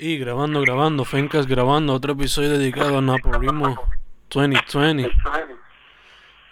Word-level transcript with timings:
Y 0.00 0.16
grabando, 0.16 0.60
grabando, 0.60 1.04
Fencas 1.04 1.48
grabando 1.48 1.92
otro 1.92 2.12
episodio 2.12 2.50
dedicado 2.50 2.98
a 2.98 3.02
Napolismo 3.02 3.76
2020. 4.30 5.10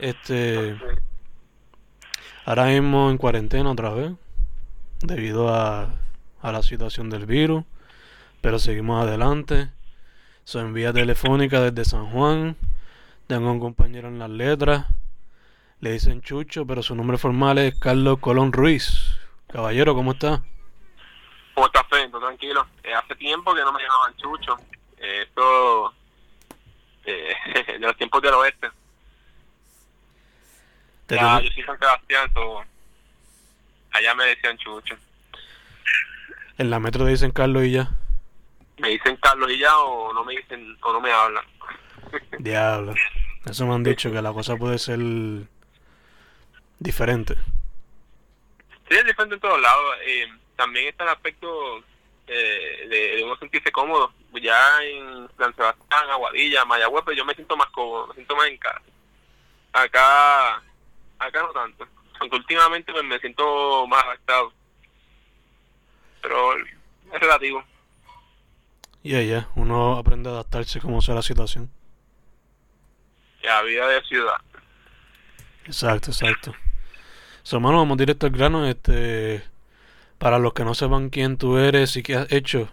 Este. 0.01 0.77
Ahora 2.45 2.65
mismo 2.65 3.09
en 3.09 3.19
cuarentena 3.19 3.71
otra 3.71 3.91
vez, 3.91 4.11
debido 4.99 5.49
a, 5.55 5.95
a 6.43 6.53
la 6.53 6.61
situación 6.65 7.09
del 7.09 7.27
virus, 7.27 7.63
pero 8.41 8.59
seguimos 8.59 9.07
adelante. 9.07 9.71
Soy 10.43 10.63
en 10.63 10.75
vía 10.75 10.93
telefónica 10.93 11.61
desde 11.61 11.89
San 11.89 12.11
Juan. 12.11 12.57
Tengo 13.29 13.53
un 13.53 13.61
compañero 13.61 14.09
en 14.09 14.19
las 14.19 14.31
letras. 14.31 14.87
Le 15.79 15.93
dicen 15.93 16.21
Chucho, 16.21 16.67
pero 16.67 16.83
su 16.83 16.97
nombre 16.97 17.17
formal 17.17 17.59
es 17.59 17.79
Carlos 17.79 18.19
Colón 18.19 18.53
Ruiz. 18.53 19.21
Caballero, 19.47 19.95
¿cómo 19.95 20.13
está? 20.13 20.43
¿Cómo 21.55 21.69
estás, 21.69 21.85
Tranquilo. 22.21 22.67
Eh, 22.83 22.95
hace 22.95 23.15
tiempo 23.17 23.55
que 23.55 23.61
no 23.61 23.73
me 23.73 23.83
llamaban 23.83 24.17
Chucho. 24.17 24.57
Eh, 24.99 25.23
esto 25.23 25.95
eh, 27.05 27.35
de 27.67 27.79
los 27.79 27.97
tiempos 27.97 28.23
del 28.23 28.35
oeste. 28.35 28.71
Te 31.07 31.15
Ya, 31.15 31.41
yo 31.41 31.51
soy 31.53 31.63
San 31.63 31.79
Sebastián, 31.79 32.31
so, 32.35 32.65
allá 33.93 34.15
me 34.15 34.25
decían 34.25 34.59
Chucho. 34.59 34.97
En 36.59 36.71
la 36.71 36.81
metro 36.81 37.05
te 37.05 37.11
dicen 37.11 37.31
Carlos 37.31 37.65
y 37.65 37.73
ya. 37.73 37.91
Me 38.79 38.91
dicen 38.91 39.17
Carlos 39.17 39.51
y 39.51 39.59
ya 39.59 39.77
o 39.79 40.13
no 40.13 40.25
me 40.25 40.37
dicen 40.37 40.77
o 40.83 40.93
no 40.93 41.01
me 41.01 41.13
hablan. 41.13 41.45
Diablo. 42.39 42.95
Eso 43.45 43.67
me 43.67 43.75
han 43.75 43.85
dicho 43.85 44.11
que 44.11 44.21
la 44.21 44.33
cosa 44.33 44.57
puede 44.57 44.79
ser 44.79 44.99
diferente. 46.79 47.35
Sí, 48.89 48.97
es 48.97 49.05
diferente 49.05 49.37
en 49.37 49.41
todos 49.41 49.61
lados. 49.61 49.97
Eh, 50.05 50.27
también 50.57 50.89
está 50.89 51.05
el 51.05 51.11
aspecto 51.11 51.83
eh, 52.27 52.87
de, 52.89 53.17
de 53.17 53.25
uno 53.25 53.37
sentirse 53.37 53.71
cómodo. 53.73 54.13
Ya 54.43 54.83
en 54.83 55.29
San 55.39 55.55
Sebastián, 55.55 56.11
Aguadilla, 56.11 56.65
Mayagüez, 56.65 57.05
pues 57.05 57.17
yo 57.17 57.25
me 57.25 57.35
siento 57.35 57.57
más 57.57 57.69
cómodo, 57.71 58.09
me 58.09 58.15
siento 58.15 58.37
más 58.37 58.49
en 58.49 58.59
casa. 58.59 58.83
Acá, 59.73 60.57
acá 61.19 61.43
no 61.43 61.51
tanto. 61.53 61.87
Aunque 62.21 62.37
últimamente 62.37 62.93
pues, 62.93 63.05
me 63.05 63.19
siento 63.19 63.87
más 63.87 64.05
adaptado. 64.05 64.53
Pero 66.21 66.57
es 66.59 67.21
relativo. 67.21 67.65
Y 69.03 69.15
allá, 69.15 69.49
uno 69.55 69.97
aprende 69.97 70.29
a 70.29 70.33
adaptarse 70.33 70.81
como 70.81 71.01
sea 71.01 71.15
la 71.15 71.23
situación. 71.23 71.71
La 73.43 73.63
vida 73.63 73.87
de 73.89 74.03
ciudad. 74.03 74.41
Exacto, 75.65 76.11
exacto. 76.11 76.55
So, 77.43 77.61
mano, 77.61 77.79
vamos 77.79 77.97
directo 77.97 78.27
al 78.27 78.33
grano. 78.33 78.67
Este, 78.67 79.45
para 80.19 80.39
los 80.39 80.53
que 80.55 80.65
no 80.65 80.75
sepan 80.75 81.11
quién 81.11 81.37
tú 81.39 81.59
eres 81.59 81.97
y 81.97 82.03
qué 82.03 82.17
has 82.17 82.33
hecho. 82.33 82.69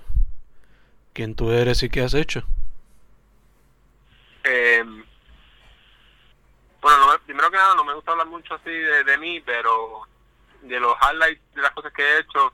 Quién 1.14 1.36
tú 1.36 1.52
eres 1.52 1.84
y 1.84 1.90
qué 1.90 2.02
has 2.02 2.14
hecho. 2.14 2.44
Eh, 4.44 4.84
bueno, 6.82 6.98
no 7.00 7.12
me- 7.14 7.20
primero 7.20 7.50
que 7.52 7.58
nada, 7.58 7.76
no 7.76 7.84
me 7.84 7.94
gusta 7.94 8.12
hablar 8.12 8.28
mucho 8.28 8.56
así 8.56 8.70
de, 8.72 9.04
de 9.04 9.18
mí, 9.18 9.40
pero 9.42 10.02
de 10.62 10.80
los 10.80 10.96
highlights 11.02 11.42
de 11.56 11.62
las 11.62 11.72
cosas 11.72 11.94
que 11.94 12.02
he 12.04 12.20
hecho, 12.20 12.54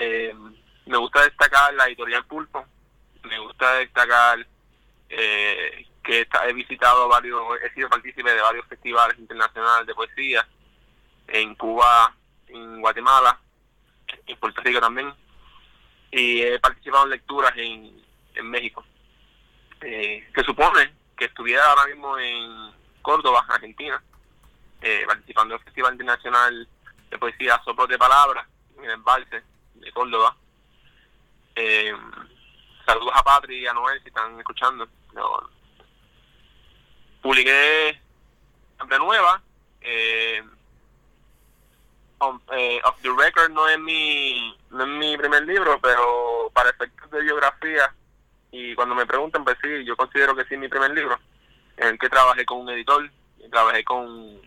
eh, 0.00 0.34
me 0.86 0.96
gusta 0.96 1.22
destacar 1.22 1.74
la 1.74 1.86
editorial 1.86 2.24
Pulpo, 2.26 2.64
me 3.24 3.38
gusta 3.40 3.74
destacar 3.74 4.44
eh, 5.10 5.86
que 6.02 6.26
he 6.46 6.52
visitado 6.54 7.08
varios, 7.08 7.40
he 7.62 7.72
sido 7.74 7.88
partícipe 7.88 8.30
de 8.32 8.40
varios 8.40 8.66
festivales 8.66 9.18
internacionales 9.18 9.86
de 9.86 9.94
poesía, 9.94 10.46
en 11.28 11.54
Cuba, 11.56 12.14
en 12.48 12.80
Guatemala, 12.80 13.38
en 14.26 14.36
Puerto 14.38 14.60
Rico 14.62 14.80
también, 14.80 15.12
y 16.10 16.42
he 16.42 16.58
participado 16.58 17.04
en 17.04 17.10
lecturas 17.10 17.52
en, 17.56 18.02
en 18.34 18.50
México 18.50 18.84
eh, 19.80 20.28
se 20.34 20.44
supone 20.44 20.92
que 21.16 21.26
estuviera 21.26 21.64
ahora 21.64 21.86
mismo 21.86 22.18
en 22.18 22.72
Córdoba, 23.02 23.44
Argentina, 23.48 24.02
eh, 24.80 25.04
participando 25.06 25.54
en 25.54 25.60
el 25.60 25.64
Festival 25.64 25.92
Internacional 25.92 26.68
de 27.10 27.18
Poesía 27.18 27.60
Soplos 27.64 27.88
de 27.88 27.98
Palabras, 27.98 28.46
en 28.76 28.84
el 28.84 28.90
Embalse 28.92 29.42
de 29.74 29.92
Córdoba. 29.92 30.36
Eh, 31.54 31.92
saludos 32.86 33.12
a 33.14 33.22
Patri 33.22 33.60
y 33.60 33.66
a 33.66 33.72
Noel 33.72 34.00
si 34.02 34.08
están 34.08 34.38
escuchando. 34.38 34.88
Yo 35.14 35.50
publiqué 37.22 38.00
Hambre 38.78 38.98
Nueva. 38.98 39.42
Eh, 39.80 40.42
on- 42.18 42.42
eh, 42.52 42.80
Off 42.84 43.00
the 43.02 43.10
Record 43.16 43.50
no 43.50 43.68
es 43.68 43.78
mi 43.78 44.56
no 44.70 44.82
es 44.84 44.88
mi 44.88 45.16
primer 45.16 45.44
libro, 45.44 45.78
pero 45.80 46.50
para 46.52 46.70
efectos 46.70 47.10
de 47.10 47.22
biografía 47.22 47.94
y 48.50 48.74
cuando 48.74 48.94
me 48.94 49.06
preguntan, 49.06 49.44
pues 49.44 49.56
sí, 49.62 49.84
yo 49.84 49.96
considero 49.96 50.34
que 50.34 50.44
sí 50.44 50.54
es 50.54 50.60
mi 50.60 50.68
primer 50.68 50.90
libro, 50.92 51.18
en 51.76 51.88
el 51.88 51.98
que 51.98 52.08
trabajé 52.08 52.44
con 52.44 52.58
un 52.60 52.70
editor, 52.70 53.10
trabajé 53.50 53.84
con, 53.84 54.40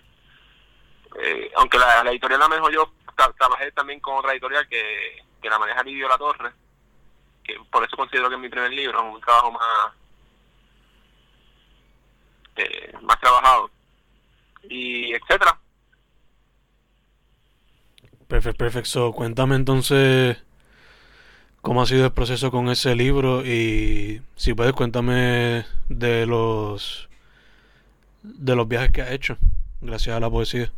eh, 1.19 1.51
aunque 1.55 1.77
la, 1.77 2.03
la 2.03 2.11
editorial 2.11 2.39
la 2.39 2.47
manejo 2.47 2.69
yo, 2.71 2.91
tra- 3.15 3.33
trabajé 3.37 3.71
también 3.71 3.99
con 3.99 4.15
otra 4.17 4.31
editorial 4.33 4.67
que, 4.67 5.23
que 5.41 5.49
la 5.49 5.59
maneja 5.59 5.83
Lidio 5.83 6.07
La 6.07 6.17
Torre, 6.17 6.51
que 7.43 7.57
por 7.71 7.83
eso 7.83 7.95
considero 7.95 8.29
que 8.29 8.35
es 8.35 8.41
mi 8.41 8.49
primer 8.49 8.71
libro, 8.71 9.03
un 9.03 9.21
trabajo 9.21 9.51
más, 9.51 9.93
eh, 12.55 12.93
más 13.01 13.19
trabajado, 13.19 13.69
y 14.63 15.13
etcétera. 15.13 15.57
Perfecto, 18.31 18.63
perfecto. 18.63 19.11
Cuéntame 19.11 19.57
entonces 19.57 20.41
cómo 21.61 21.81
ha 21.81 21.85
sido 21.85 22.05
el 22.05 22.13
proceso 22.13 22.49
con 22.49 22.69
ese 22.69 22.95
libro 22.95 23.45
y 23.45 24.21
si 24.37 24.53
puedes 24.53 24.71
cuéntame 24.71 25.65
de 25.89 26.25
los 26.25 27.09
de 28.23 28.55
los 28.55 28.69
viajes 28.69 28.89
que 28.93 29.01
has 29.01 29.11
hecho 29.11 29.37
gracias 29.81 30.15
a 30.15 30.21
la 30.21 30.29
poesía. 30.29 30.71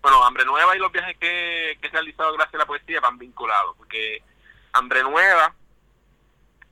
Bueno, 0.00 0.24
Hambre 0.24 0.46
Nueva 0.46 0.74
y 0.74 0.78
los 0.78 0.90
viajes 0.90 1.14
que, 1.18 1.76
que 1.78 1.88
he 1.88 1.90
realizado 1.90 2.32
gracias 2.32 2.54
a 2.54 2.58
la 2.58 2.66
poesía 2.66 3.00
van 3.00 3.18
vinculados, 3.18 3.76
porque 3.76 4.22
Hambre 4.72 5.02
Nueva, 5.02 5.54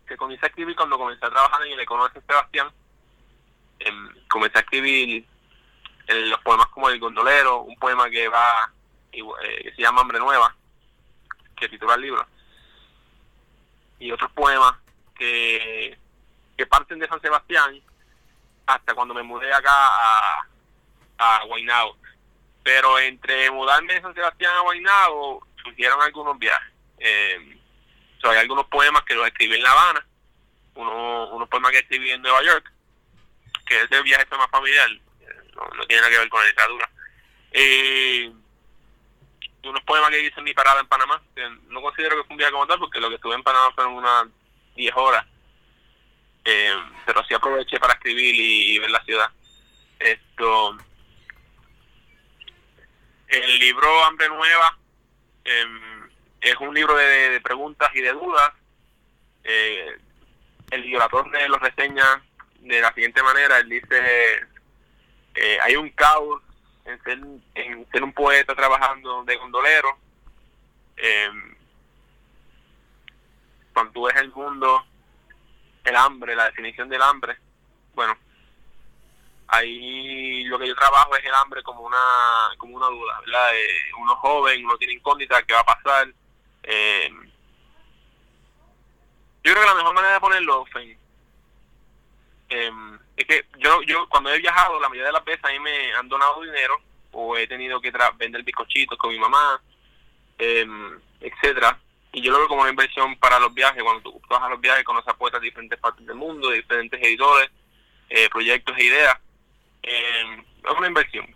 que 0.06 0.16
comencé 0.16 0.46
a 0.46 0.48
escribir 0.48 0.74
cuando 0.76 0.96
comencé 0.96 1.26
a 1.26 1.30
trabajar 1.30 1.62
en 1.66 1.72
el 1.74 1.80
Econo 1.80 2.08
de 2.08 2.22
Sebastián, 2.22 2.68
em, 3.80 4.08
comencé 4.30 4.56
a 4.56 4.62
escribir 4.62 5.26
en 6.06 6.30
los 6.30 6.40
poemas 6.40 6.68
como 6.68 6.88
El 6.88 6.98
Gondolero, 6.98 7.60
un 7.60 7.76
poema 7.76 8.08
que 8.08 8.28
va, 8.28 8.72
eh, 8.72 8.81
que 9.12 9.72
se 9.76 9.82
llama 9.82 10.00
Hambre 10.00 10.18
Nueva, 10.18 10.56
que 11.56 11.68
titula 11.68 11.94
el 11.94 12.00
libro, 12.00 12.26
y 13.98 14.10
otros 14.10 14.32
poemas 14.32 14.74
que, 15.14 15.96
que 16.56 16.66
parten 16.66 16.98
de 16.98 17.06
San 17.06 17.20
Sebastián 17.20 17.80
hasta 18.66 18.94
cuando 18.94 19.14
me 19.14 19.22
mudé 19.22 19.52
acá 19.52 19.70
a, 19.70 20.46
a 21.18 21.44
Guaynabo 21.44 21.96
pero 22.62 22.98
entre 22.98 23.50
mudarme 23.50 23.94
de 23.94 24.00
San 24.00 24.14
Sebastián 24.14 24.52
a 24.56 24.60
Guaynabo 24.60 25.46
surgieron 25.62 26.00
algunos 26.00 26.38
viajes. 26.38 26.72
Eh, 26.98 27.58
so, 28.20 28.30
hay 28.30 28.38
algunos 28.38 28.66
poemas 28.66 29.02
que 29.02 29.14
los 29.14 29.26
escribí 29.26 29.56
en 29.56 29.62
La 29.62 29.72
Habana, 29.72 30.06
uno, 30.74 31.28
unos 31.30 31.48
poemas 31.48 31.72
que 31.72 31.78
escribí 31.78 32.10
en 32.10 32.22
Nueva 32.22 32.42
York, 32.42 32.72
que 33.66 33.82
ese 33.82 34.02
viaje 34.02 34.26
fue 34.26 34.38
más 34.38 34.50
familiar, 34.50 34.88
eh, 34.90 35.26
no, 35.54 35.86
tiene 35.86 36.02
nada 36.02 36.12
que 36.12 36.18
ver 36.18 36.28
con 36.28 36.40
la 36.40 36.48
literatura. 36.48 36.90
Eh, 37.50 38.32
unos 39.64 39.82
poemas 39.84 40.10
que 40.10 40.20
hice 40.20 40.38
en 40.38 40.44
mi 40.44 40.54
parada 40.54 40.80
en 40.80 40.88
Panamá, 40.88 41.22
no 41.68 41.82
considero 41.82 42.16
que 42.16 42.24
fue 42.24 42.34
un 42.34 42.38
viaje 42.38 42.52
como 42.52 42.66
tal, 42.66 42.78
porque 42.78 43.00
lo 43.00 43.08
que 43.08 43.16
estuve 43.16 43.34
en 43.34 43.42
Panamá 43.42 43.70
fueron 43.74 43.94
unas 43.94 44.26
10 44.74 44.94
horas, 44.96 45.26
Eh, 46.44 46.74
pero 47.06 47.24
sí 47.24 47.34
aproveché 47.34 47.78
para 47.78 47.92
escribir 47.94 48.34
y, 48.34 48.78
ver 48.80 48.90
la 48.90 49.04
ciudad. 49.04 49.30
Esto 50.00 50.76
el 53.32 53.58
libro 53.60 54.04
Hambre 54.04 54.28
Nueva 54.28 54.76
em, 55.44 56.08
es 56.40 56.54
un 56.56 56.74
libro 56.74 56.94
de, 56.96 57.40
preguntas 57.40 57.90
y 57.94 58.00
de 58.00 58.12
dudas. 58.12 58.52
Eh, 59.44 59.96
el 60.70 60.82
violador 60.82 61.30
de 61.30 61.48
lo 61.48 61.58
reseña 61.58 62.22
de 62.60 62.80
la 62.80 62.92
siguiente 62.92 63.22
manera. 63.22 63.58
Él 63.58 63.68
dice, 63.68 64.46
eh, 65.34 65.58
hay 65.62 65.76
un 65.76 65.88
caos 65.90 66.42
en 66.84 67.86
ser, 67.90 68.02
un 68.02 68.12
poeta 68.12 68.54
trabajando 68.54 69.24
de 69.24 69.36
gondolero. 69.36 69.96
Em, 70.96 71.56
cuando 73.72 73.92
tú 73.92 74.02
ves 74.04 74.16
el 74.16 74.30
mundo, 74.32 74.84
el 75.84 75.96
hambre, 75.96 76.36
la 76.36 76.46
definición 76.46 76.88
del 76.88 77.02
hambre, 77.02 77.36
bueno, 77.94 78.16
ahí 79.48 80.44
lo 80.44 80.58
que 80.58 80.68
yo 80.68 80.74
trabajo 80.74 81.16
es 81.16 81.24
el 81.24 81.34
hambre 81.34 81.62
como 81.62 81.82
una 81.82 81.98
como 82.58 82.76
una 82.76 82.86
duda, 82.86 83.20
¿verdad? 83.20 83.54
Eh, 83.54 83.92
uno 83.98 84.16
joven, 84.16 84.64
uno 84.64 84.76
tiene 84.76 84.94
incógnita, 84.94 85.42
¿qué 85.42 85.54
va 85.54 85.60
a 85.60 85.64
pasar? 85.64 86.08
Eh, 86.62 87.10
yo 89.44 89.52
creo 89.52 89.60
que 89.60 89.68
la 89.68 89.74
mejor 89.74 89.94
manera 89.94 90.14
de 90.14 90.20
ponerlo, 90.20 90.64
eh, 92.54 92.70
es 93.16 93.24
que 93.26 93.44
yo 93.58 93.82
yo 93.82 94.08
cuando 94.08 94.30
he 94.30 94.38
viajado, 94.38 94.80
la 94.80 94.88
mayoría 94.88 95.06
de 95.08 95.12
las 95.12 95.24
veces 95.24 95.44
a 95.44 95.48
mí 95.52 95.58
me 95.58 95.92
han 95.94 96.08
donado 96.08 96.40
dinero 96.42 96.80
o 97.12 97.36
he 97.36 97.46
tenido 97.46 97.80
que 97.80 97.92
tra- 97.92 98.16
vender 98.16 98.42
bizcochitos 98.42 98.98
con 98.98 99.10
mi 99.10 99.18
mamá, 99.18 99.60
eh, 100.38 100.66
etcétera 101.20 101.78
y 102.14 102.20
yo 102.20 102.30
lo 102.30 102.38
veo 102.40 102.48
como 102.48 102.60
una 102.60 102.70
inversión 102.70 103.16
para 103.16 103.38
los 103.38 103.54
viajes. 103.54 103.82
Cuando 103.82 104.02
tú 104.02 104.20
vas 104.28 104.42
a 104.42 104.48
los 104.50 104.60
viajes, 104.60 104.84
conoces 104.84 105.08
a 105.08 105.16
poetas 105.16 105.40
de 105.40 105.46
diferentes 105.46 105.78
partes 105.78 106.06
del 106.06 106.14
mundo, 106.16 106.50
de 106.50 106.56
diferentes 106.58 107.00
editores, 107.02 107.50
eh, 108.10 108.28
proyectos 108.28 108.76
e 108.76 108.84
ideas. 108.84 109.18
Eh, 109.82 110.44
es 110.62 110.76
una 110.76 110.88
inversión. 110.88 111.34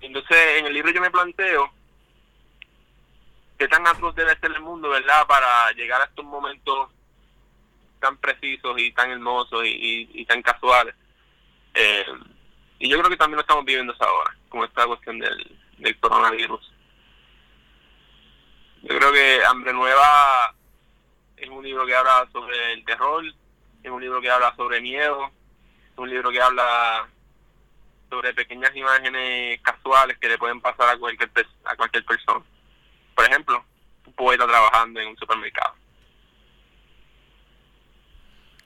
Entonces, 0.00 0.58
en 0.58 0.66
el 0.66 0.72
libro 0.74 0.90
yo 0.90 1.00
me 1.00 1.10
planteo 1.12 1.72
qué 3.56 3.68
tan 3.68 3.86
atroz 3.86 4.12
debe 4.16 4.36
ser 4.40 4.50
el 4.50 4.60
mundo, 4.60 4.88
¿verdad?, 4.88 5.24
para 5.28 5.70
llegar 5.72 6.00
a 6.00 6.06
estos 6.06 6.24
momentos 6.24 6.90
tan 8.02 8.16
precisos 8.18 8.78
y 8.78 8.92
tan 8.92 9.10
hermosos 9.12 9.62
y, 9.64 10.26
tan 10.26 10.42
casuales. 10.42 10.94
Eh, 11.72 12.04
y 12.80 12.88
yo 12.88 12.98
creo 12.98 13.08
que 13.08 13.16
también 13.16 13.36
lo 13.36 13.42
estamos 13.42 13.64
viviendo 13.64 13.94
ahora, 13.98 14.36
como 14.48 14.64
esta 14.64 14.84
cuestión 14.86 15.20
del, 15.20 15.98
coronavirus. 16.00 16.72
Yo 18.82 18.98
creo 18.98 19.12
que 19.12 19.40
Hambre 19.46 19.72
Nueva 19.72 20.54
es 21.36 21.48
un 21.48 21.62
libro 21.62 21.86
que 21.86 21.94
habla 21.94 22.28
sobre 22.32 22.72
el 22.72 22.84
terror, 22.84 23.24
es 23.82 23.90
un 23.90 24.02
libro 24.02 24.20
que 24.20 24.30
habla 24.30 24.54
sobre 24.56 24.80
miedo, 24.80 25.30
es 25.92 25.98
un 25.98 26.10
libro 26.10 26.30
que 26.30 26.42
habla 26.42 27.08
sobre 28.10 28.34
pequeñas 28.34 28.74
imágenes 28.74 29.60
casuales 29.62 30.18
que 30.18 30.28
le 30.28 30.38
pueden 30.38 30.60
pasar 30.60 30.88
a 30.88 30.98
cualquier, 30.98 31.30
a 31.64 31.76
cualquier 31.76 32.04
persona. 32.04 32.44
Por 33.14 33.24
ejemplo, 33.24 33.64
un 34.06 34.12
poeta 34.14 34.46
trabajando 34.46 35.00
en 35.00 35.08
un 35.08 35.16
supermercado. 35.16 35.81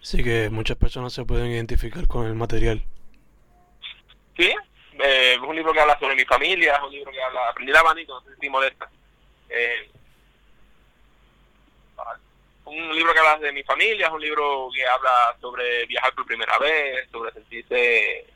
Sí, 0.07 0.23
que 0.23 0.51
muchas 0.51 0.77
personas 0.77 1.13
se 1.13 1.25
pueden 1.25 1.51
identificar 1.51 2.07
con 2.07 2.29
el 2.29 2.37
material. 2.37 2.81
Sí, 4.37 4.55
eh, 5.01 5.33
es 5.35 5.39
un 5.41 5.57
libro 5.57 5.73
que 5.73 5.81
habla 5.81 5.99
sobre 5.99 6.15
mi 6.15 6.25
familia, 6.25 6.77
es 6.77 6.83
un 6.85 6.93
libro 6.93 7.11
que 7.11 7.21
habla, 7.21 7.49
aprendí 7.49 7.73
la 7.73 7.81
abanico, 7.81 8.13
no 8.13 8.21
sé 8.21 8.37
si 8.41 8.49
molesta. 8.49 8.89
Eh, 9.49 9.91
un 12.67 12.95
libro 12.95 13.13
que 13.13 13.19
habla 13.19 13.39
de 13.39 13.51
mi 13.51 13.65
familia, 13.65 14.07
es 14.07 14.13
un 14.13 14.21
libro 14.21 14.69
que 14.73 14.87
habla 14.87 15.37
sobre 15.41 15.85
viajar 15.87 16.15
por 16.15 16.25
primera 16.25 16.57
vez, 16.61 17.11
sobre 17.11 17.33
sentirse 17.33 18.27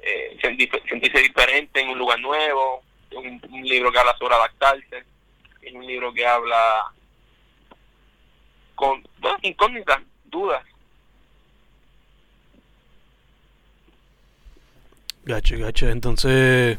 eh, 0.00 0.38
sentirse 0.40 1.18
diferente 1.18 1.78
en 1.78 1.90
un 1.90 1.98
lugar 1.98 2.18
nuevo, 2.20 2.82
un, 3.12 3.38
un 3.50 3.62
libro 3.64 3.92
que 3.92 3.98
habla 3.98 4.16
sobre 4.16 4.34
adaptarse, 4.34 5.04
es 5.60 5.74
un 5.74 5.86
libro 5.86 6.10
que 6.14 6.26
habla 6.26 6.90
con 8.74 9.06
incógnitas, 9.42 10.00
dudas. 10.24 10.64
Gacho, 15.26 15.58
gacho. 15.58 15.88
Entonces, 15.88 16.78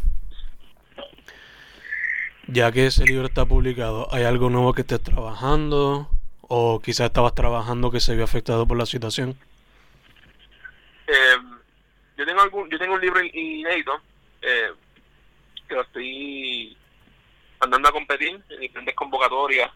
ya 2.47 2.71
que 2.71 2.85
ese 2.85 3.03
libro 3.03 3.27
está 3.27 3.45
publicado, 3.45 4.07
¿hay 4.09 4.23
algo 4.23 4.49
nuevo 4.49 4.73
que 4.73 4.81
estés 4.81 5.03
trabajando? 5.03 6.09
¿O 6.43 6.79
quizás 6.79 7.07
estabas 7.07 7.35
trabajando 7.35 7.91
que 7.91 7.99
se 7.99 8.15
vio 8.15 8.23
afectado 8.23 8.65
por 8.65 8.77
la 8.77 8.85
situación? 8.85 9.37
Eh, 11.07 11.35
yo 12.17 12.25
tengo 12.25 12.39
algún, 12.39 12.69
yo 12.69 12.79
tengo 12.79 12.93
un 12.93 13.01
libro 13.01 13.21
inédito 13.21 13.99
eh, 14.41 14.71
que 15.67 15.75
lo 15.75 15.81
estoy 15.81 16.77
andando 17.59 17.89
a 17.89 17.91
competir 17.91 18.41
en 18.47 18.59
diferentes 18.61 18.95
convocatorias 18.95 19.69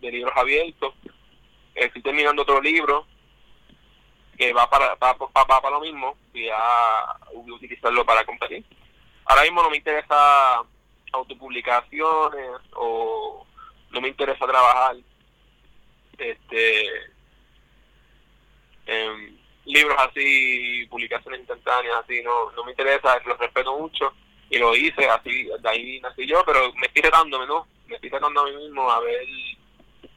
de 0.00 0.10
libros 0.10 0.32
abiertos. 0.34 0.94
estoy 1.74 2.00
terminando 2.00 2.40
otro 2.40 2.62
libro 2.62 3.06
que 4.36 4.52
va 4.52 4.68
para, 4.68 4.96
para, 4.96 5.16
para, 5.16 5.70
lo 5.70 5.80
mismo 5.80 6.16
y 6.32 6.48
a 6.48 7.16
utilizarlo 7.32 8.04
para 8.04 8.24
competir. 8.24 8.64
Ahora 9.26 9.42
mismo 9.42 9.62
no 9.62 9.70
me 9.70 9.76
interesa 9.76 10.62
autopublicaciones 11.12 12.60
o 12.74 13.46
no 13.90 14.00
me 14.00 14.08
interesa 14.08 14.46
trabajar 14.46 14.96
este 16.18 16.86
en 18.86 19.40
libros 19.64 19.96
así, 19.98 20.86
publicaciones 20.90 21.40
instantáneas 21.40 21.96
así, 22.04 22.22
no, 22.22 22.52
no 22.52 22.64
me 22.64 22.72
interesa, 22.72 23.18
los 23.24 23.38
respeto 23.38 23.78
mucho 23.78 24.12
y 24.50 24.58
lo 24.58 24.76
hice 24.76 25.08
así, 25.08 25.44
de 25.44 25.68
ahí 25.68 26.00
nací 26.00 26.26
yo, 26.26 26.44
pero 26.44 26.72
me 26.74 26.86
estoy 26.86 27.02
retándome, 27.02 27.46
¿no? 27.46 27.66
Me 27.86 27.94
estoy 27.94 28.10
retando 28.10 28.40
a 28.40 28.44
mí 28.44 28.56
mismo 28.56 28.90
a 28.90 29.00
ver, 29.00 29.26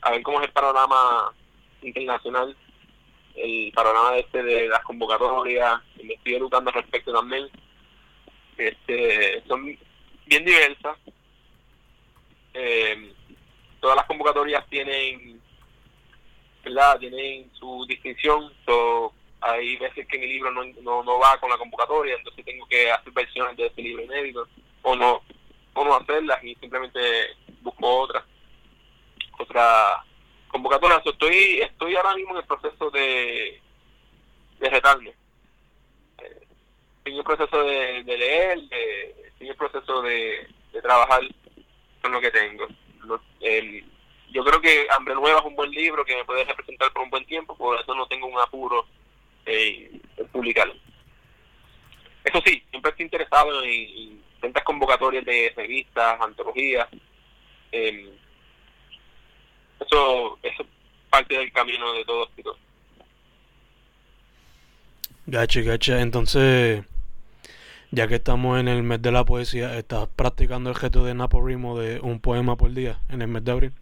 a 0.01 0.11
ver 0.11 0.21
cómo 0.21 0.39
es 0.39 0.47
el 0.47 0.53
panorama 0.53 1.33
internacional, 1.81 2.55
el 3.37 3.71
panorama 3.73 4.17
este 4.17 4.43
de 4.43 4.67
las 4.67 4.83
convocatorias, 4.83 5.81
me 6.03 6.13
estoy 6.13 6.35
educando 6.35 6.69
al 6.69 6.75
respecto 6.75 7.13
también. 7.13 7.47
Este, 8.57 9.43
son 9.47 9.65
bien 10.25 10.45
diversas. 10.45 10.97
Eh, 12.53 13.13
todas 13.79 13.95
las 13.95 14.05
convocatorias 14.05 14.67
tienen, 14.69 15.39
¿verdad? 16.63 16.99
Tienen 16.99 17.51
su 17.53 17.85
distinción. 17.87 18.51
So, 18.65 19.13
hay 19.41 19.77
veces 19.77 20.07
que 20.07 20.17
mi 20.17 20.27
libro 20.27 20.51
no, 20.51 20.63
no, 20.81 21.03
no 21.03 21.19
va 21.19 21.39
con 21.39 21.49
la 21.49 21.57
convocatoria, 21.57 22.15
entonces 22.15 22.43
tengo 22.43 22.65
que 22.67 22.91
hacer 22.91 23.13
versiones 23.13 23.55
de 23.55 23.67
ese 23.67 23.81
libro 23.81 24.03
inédito, 24.03 24.47
o 24.81 24.95
no, 24.95 25.21
o 25.73 25.85
no 25.85 25.95
hacerlas 25.95 26.43
y 26.43 26.55
simplemente 26.55 26.99
busco 27.61 27.99
otra, 27.99 28.25
otra 29.37 30.03
convocatoria. 30.57 31.01
estoy, 31.05 31.59
estoy 31.61 31.95
ahora 31.95 32.15
mismo 32.15 32.31
en 32.31 32.37
el 32.37 32.45
proceso 32.45 32.89
de, 32.89 33.61
de 34.59 34.69
retarme. 34.69 35.13
Estoy 36.17 37.13
en 37.13 37.17
el 37.17 37.23
proceso 37.23 37.63
de, 37.63 38.03
leer, 38.03 38.59
de, 38.63 39.31
en 39.39 39.47
el 39.47 39.55
proceso 39.55 40.01
de, 40.01 40.47
trabajar 40.81 41.21
con 42.01 42.11
lo 42.11 42.21
que 42.21 42.31
tengo. 42.31 42.67
yo 44.29 44.43
creo 44.43 44.61
que 44.61 44.87
Hambre 44.91 45.15
Nueva 45.15 45.39
es 45.39 45.45
un 45.45 45.55
buen 45.55 45.71
libro 45.71 46.05
que 46.05 46.15
me 46.15 46.25
puede 46.25 46.43
representar 46.43 46.91
por 46.93 47.03
un 47.03 47.09
buen 47.09 47.25
tiempo, 47.25 47.57
por 47.57 47.79
eso 47.79 47.95
no 47.95 48.05
tengo 48.07 48.27
un 48.27 48.39
apuro 48.39 48.85
eh, 49.45 49.99
publicarlo. 50.31 50.75
Eso 52.23 52.41
sí, 52.45 52.61
siempre 52.69 52.91
estoy 52.91 53.05
interesado 53.05 53.63
en, 53.63 54.21
tantas 54.41 54.63
convocatorias 54.63 55.25
de 55.25 55.51
revistas, 55.55 56.21
antologías. 56.21 56.87
Eh, 57.71 58.13
eso, 59.79 60.39
eso 60.43 60.63
es 60.63 60.69
parte 61.09 61.37
del 61.37 61.51
camino 61.51 61.93
de 61.93 62.05
todo 62.05 62.25
escritor. 62.25 62.55
Gacha, 65.25 65.61
gacha. 65.61 66.01
Entonces, 66.01 66.85
ya 67.91 68.07
que 68.07 68.15
estamos 68.15 68.59
en 68.59 68.67
el 68.67 68.83
mes 68.83 69.01
de 69.01 69.11
la 69.11 69.25
poesía, 69.25 69.77
¿estás 69.77 70.07
practicando 70.15 70.69
el 70.69 70.75
gesto 70.75 71.03
de 71.03 71.13
Naporimo 71.13 71.79
de 71.79 71.99
un 71.99 72.19
poema 72.19 72.55
por 72.55 72.71
día 72.71 72.99
en 73.09 73.21
el 73.21 73.27
mes 73.27 73.43
de 73.43 73.51
abril? 73.51 73.73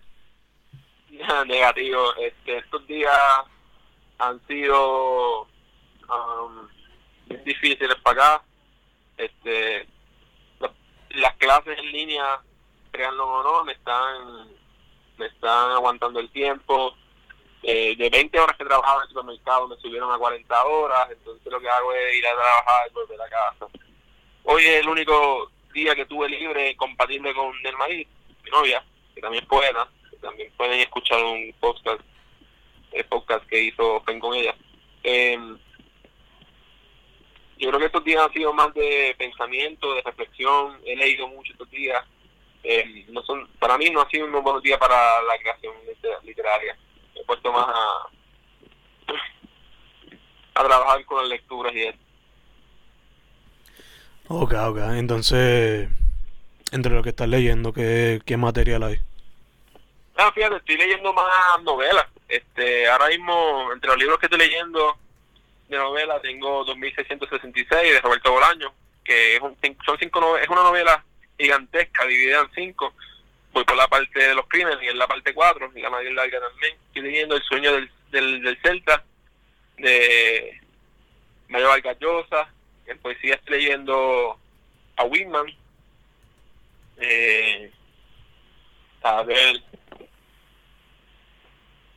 Negativo. 1.48 2.16
Este, 2.16 2.58
estos 2.58 2.86
días 2.88 3.18
han 4.20 4.40
sido 4.48 5.42
um, 5.44 6.68
difíciles 7.44 7.96
para 8.04 8.36
acá. 8.38 8.44
Este, 9.18 9.88
las 11.16 11.36
clases 11.38 11.78
en 11.80 11.92
línea, 11.92 12.42
créanlo 12.92 13.26
o 13.26 13.44
no, 13.44 13.64
me 13.64 13.74
están, 13.74 14.50
me 15.18 15.28
están 15.28 15.72
aguantando 15.72 16.20
el 16.20 16.30
tiempo. 16.32 16.96
Eh, 17.64 17.96
de 17.96 18.10
20 18.10 18.40
horas 18.40 18.56
que 18.58 18.66
trabajaba 18.66 18.98
en 18.98 19.04
el 19.04 19.10
supermercado 19.10 19.68
me 19.68 19.76
subieron 19.78 20.12
a 20.12 20.18
40 20.18 20.66
horas, 20.66 21.10
entonces 21.10 21.52
lo 21.52 21.60
que 21.60 21.70
hago 21.70 21.94
es 21.94 22.16
ir 22.16 22.28
a 22.28 22.34
trabajar 22.34 22.88
y 22.90 22.94
volver 22.94 23.22
a 23.22 23.30
casa. 23.30 23.68
Hoy 24.44 24.64
es 24.64 24.82
el 24.82 24.90
único 24.90 25.52
día 25.74 25.96
que 25.96 26.06
tuve 26.06 26.30
libre 26.30 26.76
compatible 26.76 27.34
con 27.34 27.52
el 27.64 27.78
maíz, 27.78 28.08
mi 28.44 28.52
novia, 28.52 28.84
que 29.16 29.22
también 29.22 29.44
es 29.44 29.50
poeta, 29.50 29.90
que 30.12 30.18
también 30.18 30.52
pueden 30.56 30.80
escuchar 30.80 31.24
un 31.24 31.54
podcast, 31.60 32.02
el 32.92 33.06
podcast 33.06 33.46
que 33.48 33.64
hizo 33.64 34.00
Fen 34.02 34.20
con 34.20 34.36
ella. 34.36 34.56
Eh, 35.04 35.40
yo 37.58 37.70
creo 37.70 37.80
que 37.80 37.86
estos 37.86 38.04
días 38.04 38.22
han 38.22 38.34
sido 38.34 38.54
más 38.54 38.74
de 38.74 39.16
pensamiento, 39.18 39.94
de 39.94 40.02
reflexión. 40.02 40.78
He 40.86 40.96
leído 40.96 41.28
mucho 41.28 41.54
estos 41.54 41.70
días. 41.70 42.04
Eh, 42.68 43.06
no 43.10 43.22
son, 43.24 43.48
para 43.60 43.78
mí 43.78 43.92
no 43.92 44.02
ha 44.02 44.10
sido 44.10 44.26
un 44.26 44.44
buen 44.44 44.60
día 44.62 44.80
para 44.80 44.96
la 45.22 45.38
creación 45.38 45.74
literaria. 46.24 46.76
he 47.14 47.24
puesto 47.24 47.52
más 47.52 47.68
a, 47.68 48.08
a 50.56 50.64
trabajar 50.64 51.06
con 51.06 51.20
las 51.20 51.30
lecturas 51.30 51.74
y 51.76 51.84
eso. 51.84 52.00
Ok, 54.30 54.54
ok. 54.54 54.78
Entonces, 54.96 55.90
entre 56.72 56.94
lo 56.94 57.04
que 57.04 57.10
estás 57.10 57.28
leyendo, 57.30 57.72
¿qué, 57.72 58.20
qué 58.26 58.36
material 58.36 58.82
hay? 58.84 59.00
Ah, 60.18 60.32
fíjate, 60.34 60.56
estoy 60.56 60.78
leyendo 60.78 61.14
más 61.14 61.62
novelas. 61.64 62.08
Este, 62.28 62.88
ahora 62.90 63.10
mismo, 63.10 63.70
entre 63.74 63.92
los 63.92 64.00
libros 64.00 64.18
que 64.18 64.26
estoy 64.26 64.40
leyendo, 64.40 64.98
de 65.68 65.78
novela 65.78 66.20
tengo 66.22 66.64
2666 66.66 67.94
de 67.94 68.02
Roberto 68.02 68.32
Bolaño, 68.32 68.74
que 69.04 69.36
es, 69.36 69.42
un, 69.42 69.56
son 69.86 69.98
cinco 70.00 70.38
es 70.38 70.50
una 70.50 70.64
novela 70.64 71.06
gigantesca, 71.38 72.06
dividida 72.06 72.42
en 72.42 72.52
cinco. 72.54 72.94
Voy 73.54 73.64
por 73.64 73.78
la 73.78 73.88
parte 73.88 74.20
de 74.20 74.36
los 74.36 74.48
crímenes 74.48 74.84
y 74.84 74.88
en 74.88 74.98
la 74.98 75.08
parte 75.08 75.34
cuatro, 75.34 75.72
y 75.74 75.82
la 75.82 75.90
más 75.90 76.04
larga 76.04 76.40
también. 76.40 76.76
Estoy 76.88 77.04
leyendo 77.04 77.36
El 77.36 77.44
sueño 77.44 77.72
del, 77.74 77.90
del, 78.12 78.58
Celta, 78.62 79.04
de 79.78 80.62
Mario 81.48 81.70
Vargas 81.70 81.98
Llosa. 82.00 82.50
En 82.86 83.00
poesía 83.00 83.36
estoy 83.36 83.62
leyendo 83.62 84.38
a 84.98 85.04
Whitman. 85.06 85.48
Eh, 86.98 87.72
a 89.04 89.24
ver, 89.24 89.62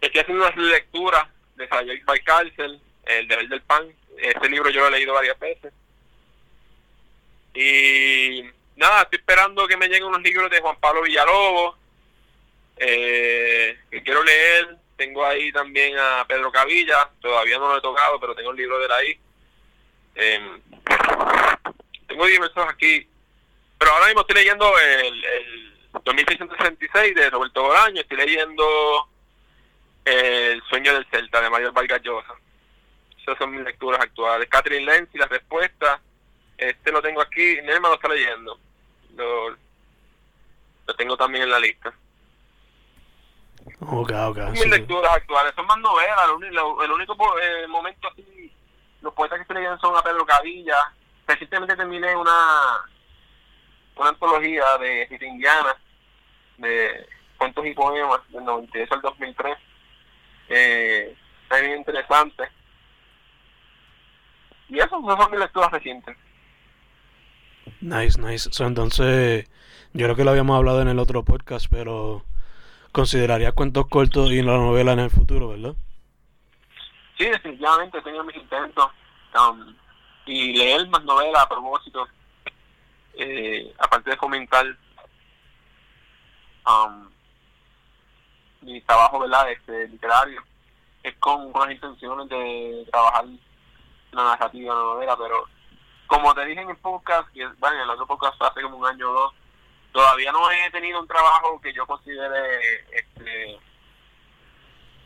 estoy 0.00 0.20
haciendo 0.20 0.44
unas 0.44 0.56
lecturas 0.56 1.28
de 1.56 1.68
Sayek 1.68 2.04
Cárcel, 2.24 2.80
El 3.04 3.28
deber 3.28 3.48
del 3.48 3.62
pan. 3.62 3.92
Ese 4.16 4.48
libro 4.48 4.70
yo 4.70 4.80
lo 4.80 4.88
he 4.88 4.98
leído 4.98 5.14
varias 5.14 5.38
veces. 5.38 5.72
Y 7.54 8.44
nada, 8.78 9.02
estoy 9.02 9.18
esperando 9.18 9.66
que 9.66 9.76
me 9.76 9.88
lleguen 9.88 10.04
unos 10.04 10.22
libros 10.22 10.50
de 10.50 10.60
Juan 10.60 10.76
Pablo 10.80 11.02
Villalobos, 11.02 11.76
eh, 12.76 13.78
que 13.90 14.02
quiero 14.02 14.22
leer. 14.22 14.76
Tengo 14.96 15.24
ahí 15.24 15.52
también 15.52 15.96
a 15.96 16.24
Pedro 16.26 16.50
Cavilla, 16.50 17.08
todavía 17.20 17.58
no 17.58 17.68
lo 17.68 17.78
he 17.78 17.80
tocado, 17.80 18.18
pero 18.18 18.34
tengo 18.34 18.50
el 18.50 18.56
libro 18.56 18.78
de 18.78 18.86
él 18.86 18.92
ahí. 18.92 19.20
Eh, 20.16 20.60
tengo 22.08 22.26
diversos 22.26 22.66
aquí, 22.68 23.06
pero 23.78 23.92
ahora 23.92 24.06
mismo 24.06 24.22
estoy 24.22 24.36
leyendo 24.36 24.72
el, 24.78 25.24
el 25.24 25.68
2666 26.04 27.14
de 27.14 27.30
Roberto 27.30 27.62
Bolaño, 27.62 28.00
estoy 28.00 28.16
leyendo 28.16 29.08
El 30.04 30.62
sueño 30.64 30.94
del 30.94 31.06
Celta 31.10 31.40
de 31.40 31.50
Mario 31.50 31.72
Vargas 31.72 32.02
Llosa. 32.02 32.34
Esas 33.20 33.38
son 33.38 33.52
mis 33.52 33.62
lecturas 33.62 34.00
actuales. 34.00 34.48
Catherine 34.48 34.86
Lenz 34.86 35.10
y 35.12 35.18
la 35.18 35.26
respuesta, 35.26 36.00
este 36.56 36.90
lo 36.90 37.02
tengo 37.02 37.20
aquí, 37.20 37.58
hermano 37.58 37.90
lo 37.90 37.94
está 37.94 38.08
leyendo. 38.08 38.58
Lo, 39.18 39.50
lo 39.50 40.94
tengo 40.96 41.16
también 41.16 41.44
en 41.44 41.50
la 41.50 41.58
lista. 41.58 41.92
Ok, 43.80 44.12
ok. 44.12 44.38
mis 44.52 44.66
lecturas 44.66 45.12
actuales, 45.12 45.52
son 45.54 45.66
más 45.66 45.78
novelas, 45.78 46.24
el, 46.82 46.90
único 46.90 47.14
eh, 47.38 47.66
momento 47.66 48.08
así, 48.08 48.50
los 49.02 49.12
poetas 49.12 49.38
que 49.38 49.42
estoy 49.42 49.56
leyendo 49.56 49.78
son 49.78 49.96
a 49.96 50.02
Pedro 50.02 50.24
Cavilla, 50.24 50.76
recientemente 51.26 51.76
terminé 51.76 52.16
una 52.16 52.80
una 53.96 54.10
antología 54.10 54.78
de 54.78 55.06
Rita 55.10 55.26
Indiana, 55.26 55.76
de 56.56 57.06
cuentos 57.36 57.66
y 57.66 57.74
poemas 57.74 58.20
del 58.28 58.44
98 58.44 58.94
al 58.94 59.00
2003, 59.02 59.58
eh, 60.48 61.16
es 61.50 61.60
bien 61.60 61.78
interesante. 61.78 62.48
Y 64.68 64.78
eso, 64.78 65.00
no 65.00 65.16
son 65.16 65.30
mis 65.30 65.40
lecturas 65.40 65.70
recientes. 65.72 66.16
Nice, 67.80 68.20
nice. 68.20 68.50
entonces, 68.64 69.48
yo 69.92 70.06
creo 70.06 70.16
que 70.16 70.24
lo 70.24 70.30
habíamos 70.30 70.56
hablado 70.56 70.82
en 70.82 70.88
el 70.88 70.98
otro 70.98 71.24
podcast, 71.24 71.66
pero 71.70 72.24
consideraría 72.92 73.52
cuentos 73.52 73.86
cortos 73.88 74.32
y 74.32 74.42
la 74.42 74.56
novela 74.56 74.92
en 74.92 75.00
el 75.00 75.10
futuro, 75.10 75.48
¿verdad? 75.48 75.74
Sí, 77.16 77.24
definitivamente 77.26 77.98
he 77.98 78.22
mis 78.22 78.36
intentos. 78.36 78.86
Um, 79.38 79.74
y 80.26 80.56
leer 80.56 80.86
más 80.88 81.04
novelas 81.04 81.42
a 81.42 81.48
propósito, 81.48 82.06
eh, 83.14 83.72
aparte 83.78 84.10
de 84.10 84.16
fomentar 84.16 84.66
um, 86.66 87.08
mi 88.62 88.80
trabajo 88.82 89.20
¿verdad? 89.20 89.50
Este, 89.50 89.88
literario, 89.88 90.42
es 91.02 91.14
con 91.16 91.52
las 91.52 91.70
intenciones 91.70 92.28
de 92.28 92.86
trabajar 92.90 93.24
la 94.12 94.24
narrativa, 94.24 94.74
la 94.74 94.80
novela, 94.80 95.16
pero 95.16 95.48
como 96.08 96.34
te 96.34 96.44
dije 96.46 96.60
en 96.60 96.70
el 96.70 96.76
podcast, 96.78 97.28
y 97.36 97.44
bueno, 97.60 97.76
en 97.76 97.82
el 97.82 97.90
otro 97.90 98.06
podcast 98.06 98.42
hace 98.42 98.62
como 98.62 98.78
un 98.78 98.86
año 98.86 99.08
o 99.08 99.12
dos, 99.12 99.34
todavía 99.92 100.32
no 100.32 100.50
he 100.50 100.70
tenido 100.72 101.00
un 101.00 101.06
trabajo 101.06 101.60
que 101.60 101.72
yo 101.72 101.86
considere 101.86 102.84
este, 102.90 103.60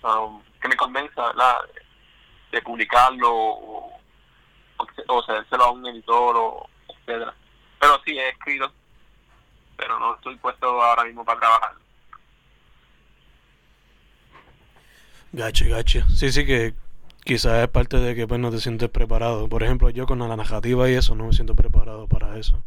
um, 0.02 0.42
que 0.60 0.68
me 0.68 0.76
convenza 0.76 1.34
de 2.50 2.62
publicarlo 2.62 3.30
o, 3.30 4.00
o 5.08 5.22
cedérselo 5.24 5.64
a 5.64 5.70
un 5.72 5.86
editor 5.86 6.36
o 6.36 6.70
etcétera. 6.88 7.34
Pero 7.78 8.00
sí 8.04 8.18
he 8.18 8.30
escrito 8.30 8.72
pero 9.82 9.98
no 9.98 10.14
estoy 10.14 10.36
puesto 10.36 10.80
ahora 10.80 11.04
mismo 11.04 11.24
para 11.24 11.40
trabajar. 11.40 11.74
Gacho 15.32 15.64
gacho 15.68 16.04
sí 16.14 16.30
sí 16.30 16.46
que 16.46 16.74
quizás 17.24 17.62
es 17.62 17.68
parte 17.68 17.96
de 17.98 18.14
que 18.14 18.26
pues 18.26 18.40
no 18.40 18.50
te 18.50 18.58
sientes 18.58 18.88
preparado. 18.90 19.48
Por 19.48 19.62
ejemplo 19.62 19.90
yo 19.90 20.06
con 20.06 20.18
la 20.18 20.36
narrativa 20.36 20.88
y 20.88 20.94
eso 20.94 21.14
no 21.14 21.26
me 21.26 21.32
siento 21.32 21.54
preparado 21.54 22.06
para 22.06 22.36
eso. 22.36 22.62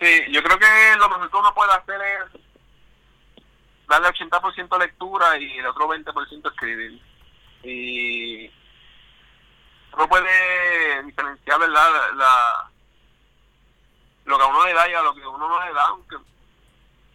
Sí 0.00 0.24
yo 0.30 0.42
creo 0.42 0.58
que 0.58 0.96
lo 0.98 1.08
mejor 1.08 1.30
que 1.30 1.36
uno 1.36 1.54
puede 1.54 1.72
hacer 1.72 2.00
es 2.00 2.40
darle 3.88 4.08
80% 4.08 4.78
lectura 4.78 5.38
y 5.38 5.58
el 5.58 5.66
otro 5.66 5.88
20% 5.88 6.50
escribir. 6.50 7.00
Y 7.62 8.50
uno 9.94 10.08
puede 10.08 11.02
diferenciar 11.04 11.58
¿verdad? 11.58 11.90
La, 12.16 12.70
lo 14.24 14.36
que 14.36 14.44
a 14.44 14.46
uno 14.46 14.64
le 14.66 14.74
da 14.74 14.88
y 14.88 14.94
a 14.94 15.02
lo 15.02 15.14
que 15.14 15.26
uno 15.26 15.48
no 15.48 15.64
le 15.64 15.72
da 15.72 15.84
aunque 15.86 16.16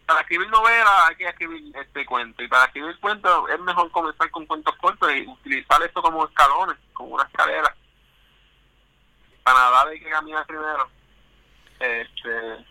para 0.06 0.20
escribir 0.20 0.48
novelas 0.50 1.08
hay 1.08 1.16
que 1.16 1.28
escribir 1.28 1.76
este 1.76 2.04
cuento 2.04 2.42
y 2.42 2.48
para 2.48 2.66
escribir 2.66 2.98
cuentos 3.00 3.50
es 3.50 3.60
mejor 3.60 3.90
comenzar 3.90 4.30
con 4.30 4.46
cuentos 4.46 4.74
cortos 4.76 5.10
y 5.14 5.26
utilizar 5.26 5.82
esto 5.82 6.02
como 6.02 6.24
escalones 6.26 6.76
como 6.92 7.10
una 7.10 7.24
escalera 7.24 7.74
para 9.42 9.70
dar 9.70 9.88
hay 9.88 10.00
que 10.00 10.10
caminar 10.10 10.46
primero 10.46 10.88
este 11.78 12.64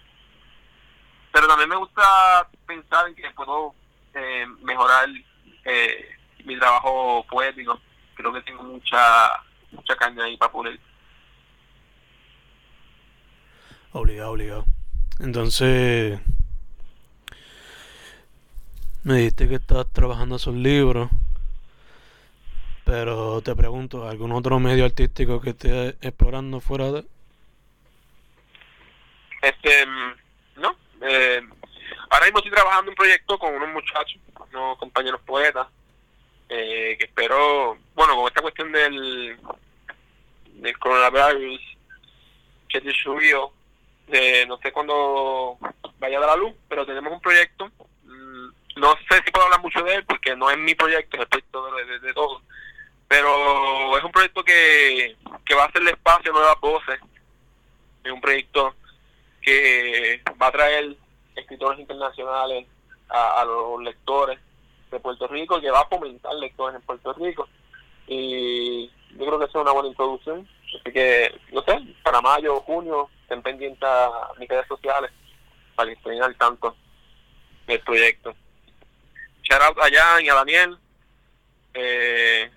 pero 1.32 1.48
también 1.48 1.70
me 1.70 1.78
gusta 1.78 2.48
pensar 2.66 3.08
en 3.08 3.16
que 3.16 3.30
puedo 3.32 3.74
eh, 4.14 4.46
mejorar 4.62 5.08
eh, 5.66 6.18
mi 6.44 6.58
trabajo 6.58 7.26
poético 7.30 7.80
creo 8.16 8.34
que 8.34 8.42
tengo 8.42 8.64
mucha 8.64 9.32
mucha 9.72 9.96
caña 9.96 10.26
ahí 10.26 10.38
para 10.38 10.52
pulir. 10.52 10.80
Obligado, 13.94 14.32
obligado. 14.32 14.66
Entonces, 15.20 16.20
me 19.03 19.15
dijiste 19.15 19.48
que 19.48 19.55
estás 19.55 19.91
trabajando 19.91 20.36
esos 20.36 20.53
libros, 20.53 21.10
pero 22.86 23.41
te 23.41 23.55
pregunto, 23.55 24.08
¿algún 24.08 24.31
otro 24.31 24.60
medio 24.60 24.86
artístico 24.86 25.41
que 25.41 25.51
estés 25.51 25.96
explorando 26.01 26.60
fuera 26.60 26.91
de...? 26.91 27.05
Este, 29.41 29.86
no. 30.55 30.75
Eh, 31.01 31.41
ahora 32.12 32.25
mismo 32.25 32.39
estoy 32.39 32.51
trabajando 32.51 32.91
un 32.91 32.96
proyecto 32.96 33.39
con 33.39 33.55
unos 33.55 33.70
muchachos, 33.70 34.20
unos 34.51 34.77
compañeros 34.77 35.22
poetas, 35.22 35.67
eh, 36.50 36.96
que 37.00 37.05
espero, 37.05 37.77
bueno, 37.96 38.15
con 38.15 38.27
esta 38.27 38.41
cuestión 38.41 38.72
del, 38.72 39.36
del 40.53 40.77
coronavirus 40.77 41.60
que 42.70 42.81
se 42.81 42.91
subió, 42.91 43.51
de, 44.08 44.46
no 44.46 44.58
sé 44.58 44.72
cuándo 44.72 45.58
vaya 45.98 46.17
a 46.17 46.22
dar 46.22 46.29
la 46.29 46.36
luz, 46.36 46.53
pero 46.70 46.86
tenemos 46.86 47.12
un 47.13 47.22
proyecto, 47.22 47.72
no 48.75 48.96
sé 49.10 49.22
si 49.24 49.32
puedo 49.32 49.46
hablar 49.46 49.62
mucho 49.62 49.84
de 49.84 49.96
él 49.96 50.06
porque 50.06 50.36
no 50.36 50.50
es 50.50 50.58
mi 50.58 50.75
proyecto, 50.75 51.18
es 51.18 51.24
el 51.24 51.28
proyecto 51.28 51.75
de, 52.01 52.13
todo, 52.13 52.42
pero 53.08 53.98
es 53.98 54.04
un 54.04 54.12
proyecto 54.12 54.44
que, 54.44 55.16
que 55.46 55.56
va 55.56 55.63
a 55.63 55.68
hacerle 55.68 55.92
espacio 55.92 56.32
a 56.32 56.36
nuevas 56.36 56.60
voces, 56.60 57.00
es 58.04 58.12
un 58.12 58.22
proyecto 58.22 58.75
que 59.42 60.22
va 60.42 60.48
a 60.48 60.51
traer 60.51 60.96
escritores 61.36 61.80
internacionales 61.80 62.68
a 63.10 63.44
los 63.46 63.82
lectores 63.84 64.40
de 64.92 65.00
Puerto 65.00 65.28
Rico 65.28 65.60
que 65.60 65.72
va 65.72 65.82
a 65.82 65.88
fomentar 65.88 66.34
lectores 66.36 66.75
en 66.75 66.82
Puerto 66.86 67.13
Rico. 67.13 67.48
Y 68.08 68.88
yo 69.18 69.25
creo 69.25 69.40
que 69.40 69.46
esa 69.46 69.60
es 69.60 69.63
una 69.63 69.72
buena 69.72 69.90
introducción. 69.90 70.48
Así 70.80 70.92
que, 70.94 71.34
no 71.51 71.62
sé, 71.63 71.80
para 72.04 72.22
mayo 72.22 72.56
o 72.56 72.62
junio, 72.62 73.10
estén 73.24 73.42
pendientes 73.42 73.84
a 73.84 74.32
mis 74.38 74.48
redes 74.48 74.68
sociales 74.68 75.12
para 75.75 75.94
que 75.94 76.20
al 76.20 76.36
tanto 76.36 76.75
del 77.68 77.80
proyecto. 77.82 78.36
A 79.53 79.89
Jan 79.91 80.25
y 80.25 80.29
a 80.29 80.36
Daniel. 80.36 80.77
Eh, 81.74 82.51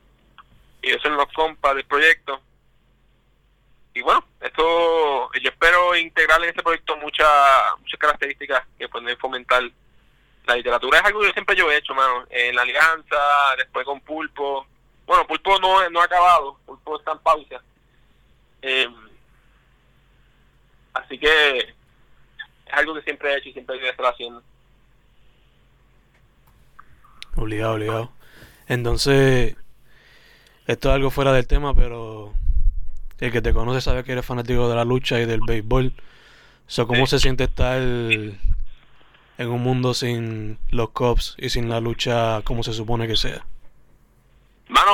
ellos 0.83 1.03
son 1.03 1.17
los 1.17 1.27
compas 1.33 1.75
del 1.75 1.85
proyecto. 1.85 2.41
Y 3.95 4.03
bueno, 4.03 4.25
esto 4.41 5.33
yo 5.33 5.51
espero 5.51 5.97
integrar 5.97 6.43
en 6.43 6.51
este 6.51 6.63
proyecto 6.63 6.97
muchas 6.97 7.29
muchas 7.79 8.01
características 8.01 8.65
que 8.77 8.89
pueden 8.89 9.17
fomentar 9.19 9.63
la 10.47 10.57
literatura 10.57 10.99
es 10.99 11.05
algo 11.05 11.21
que 11.21 11.33
siempre 11.33 11.57
yo 11.57 11.71
he 11.71 11.77
hecho, 11.77 11.95
mano. 11.95 12.27
En 12.31 12.55
la 12.55 12.63
alianza, 12.63 13.17
después 13.57 13.85
con 13.85 14.01
Pulpo. 14.01 14.67
Bueno, 15.07 15.27
Pulpo 15.27 15.59
no, 15.59 15.89
no 15.91 16.01
ha 16.01 16.05
acabado, 16.05 16.59
Pulpo 16.67 16.99
está 16.99 17.13
en 17.13 17.19
pausa. 17.21 17.63
Eh, 18.63 18.89
así 20.95 21.19
que 21.19 21.59
es 21.59 22.73
algo 22.73 22.95
que 22.95 23.03
siempre 23.03 23.33
he 23.33 23.39
hecho 23.39 23.49
y 23.49 23.53
siempre 23.53 23.77
voy 23.77 23.87
a 23.87 23.91
estar 23.91 24.07
haciendo. 24.07 24.43
Obligado, 27.37 27.75
obligado. 27.75 28.13
Entonces, 28.69 29.57
esto 30.67 30.89
es 30.89 30.95
algo 30.95 31.11
fuera 31.11 31.33
del 31.33 31.47
tema, 31.47 31.75
pero 31.75 32.33
el 33.21 33.33
que 33.33 33.43
te 33.43 33.53
conoce 33.53 33.81
sabe 33.81 34.05
que 34.05 34.13
eres 34.13 34.25
fanático 34.25 34.69
de 34.69 34.77
la 34.77 34.85
lucha 34.85 35.21
y 35.21 35.27
del 35.27 35.41
béisbol. 35.47 35.93
So, 36.67 36.87
¿Cómo 36.87 37.07
se 37.07 37.19
siente 37.19 37.45
estar 37.45 37.81
en 37.81 38.39
un 39.39 39.63
mundo 39.63 39.95
sin 39.95 40.59
los 40.71 40.91
cops 40.91 41.35
y 41.39 41.51
sin 41.51 41.69
la 41.69 41.81
lucha 41.81 42.43
como 42.43 42.63
se 42.63 42.73
supone 42.73 43.07
que 43.07 43.17
sea? 43.17 43.45
Mano, 44.69 44.93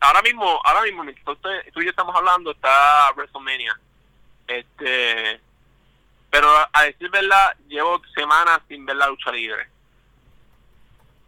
ahora 0.00 0.22
mismo, 0.22 0.60
ahora 0.64 0.82
mismo, 0.82 1.04
tú 1.72 1.80
y 1.80 1.84
yo 1.84 1.90
estamos 1.90 2.14
hablando, 2.16 2.50
está 2.50 3.12
WrestleMania. 3.14 3.78
Este, 4.46 5.40
pero 6.30 6.48
a, 6.72 6.82
decir 6.82 7.08
verdad, 7.10 7.56
llevo 7.68 8.02
semanas 8.14 8.60
sin 8.68 8.84
ver 8.84 8.96
la 8.96 9.08
lucha 9.08 9.30
libre. 9.30 9.68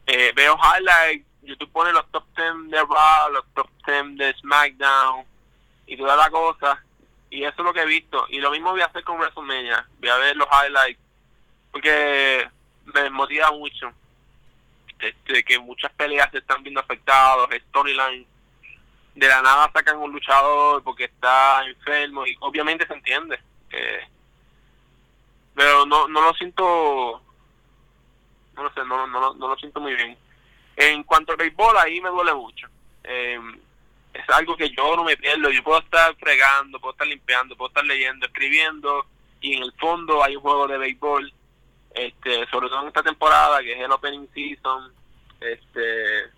Eh, 0.07 0.33
veo 0.35 0.57
highlights, 0.57 1.27
YouTube 1.43 1.73
pone 1.73 1.93
los 1.93 2.11
top 2.11 2.25
10 2.37 2.71
de 2.71 2.79
Raw, 2.79 3.33
los 3.33 3.45
top 3.55 3.69
10 3.87 4.17
de 4.17 4.35
SmackDown 4.41 5.25
y 5.87 5.97
toda 5.97 6.17
la 6.17 6.31
cosa. 6.31 6.83
Y 7.31 7.45
eso 7.45 7.55
es 7.59 7.65
lo 7.65 7.73
que 7.73 7.83
he 7.83 7.87
visto. 7.87 8.27
Y 8.29 8.39
lo 8.39 8.51
mismo 8.51 8.71
voy 8.71 8.81
a 8.81 8.87
hacer 8.87 9.03
con 9.05 9.19
WrestleMania. 9.19 9.87
Voy 9.99 10.09
a 10.09 10.17
ver 10.17 10.37
los 10.37 10.49
highlights. 10.49 11.01
Porque 11.73 12.49
me 12.95 13.11
motiva 13.11 13.51
mucho. 13.51 13.93
Este, 14.99 15.45
que 15.45 15.59
muchas 15.59 15.93
peleas 15.93 16.31
se 16.31 16.39
están 16.39 16.63
viendo 16.63 16.81
afectadas, 16.81 17.49
storyline. 17.69 18.27
De 19.15 19.29
la 19.29 19.43
nada 19.43 19.71
sacan 19.73 19.99
un 19.99 20.13
luchador 20.13 20.83
porque 20.83 21.05
está 21.05 21.65
enfermo. 21.67 22.27
Y 22.27 22.37
obviamente 22.41 22.87
se 22.87 22.95
entiende. 22.95 23.39
pero 25.55 25.85
no, 25.87 26.07
no 26.09 26.21
lo 26.21 26.33
siento. 26.35 27.23
No 28.57 28.65
lo 28.65 28.73
sé, 28.73 28.85
no, 28.85 29.07
no, 29.07 29.35
no 29.35 29.49
lo 29.49 29.57
siento 29.57 29.81
muy 29.81 29.95
bien. 29.95 30.17
En 30.77 31.03
cuanto 31.05 31.33
al 31.33 31.39
béisbol, 31.39 31.77
ahí 31.79 32.01
me 32.01 32.11
duele 32.11 32.35
mucho. 32.35 32.69
Eh, 33.05 33.39
es 34.13 34.29
algo 34.31 34.57
que 34.57 34.71
yo 34.71 34.97
no 34.97 35.05
me 35.05 35.17
pierdo. 35.17 35.51
Yo 35.51 35.63
puedo 35.63 35.81
estar 35.81 36.15
fregando, 36.17 36.81
puedo 36.81 36.93
estar 36.93 37.07
limpiando, 37.07 37.57
puedo 37.57 37.69
estar 37.69 37.85
leyendo, 37.85 38.27
escribiendo, 38.27 39.07
y 39.41 39.55
en 39.55 39.63
el 39.63 39.73
fondo 39.73 40.23
hay 40.25 40.37
un 40.37 40.43
juego 40.43 40.67
de 40.67 40.79
béisbol, 40.79 41.33
este, 41.95 42.47
sobre 42.49 42.69
todo 42.69 42.83
en 42.83 42.89
esta 42.89 43.03
temporada, 43.03 43.61
que 43.61 43.73
es 43.73 43.81
el 43.81 43.93
Opening 43.93 44.29
Season. 44.33 44.93
Este, 45.41 46.31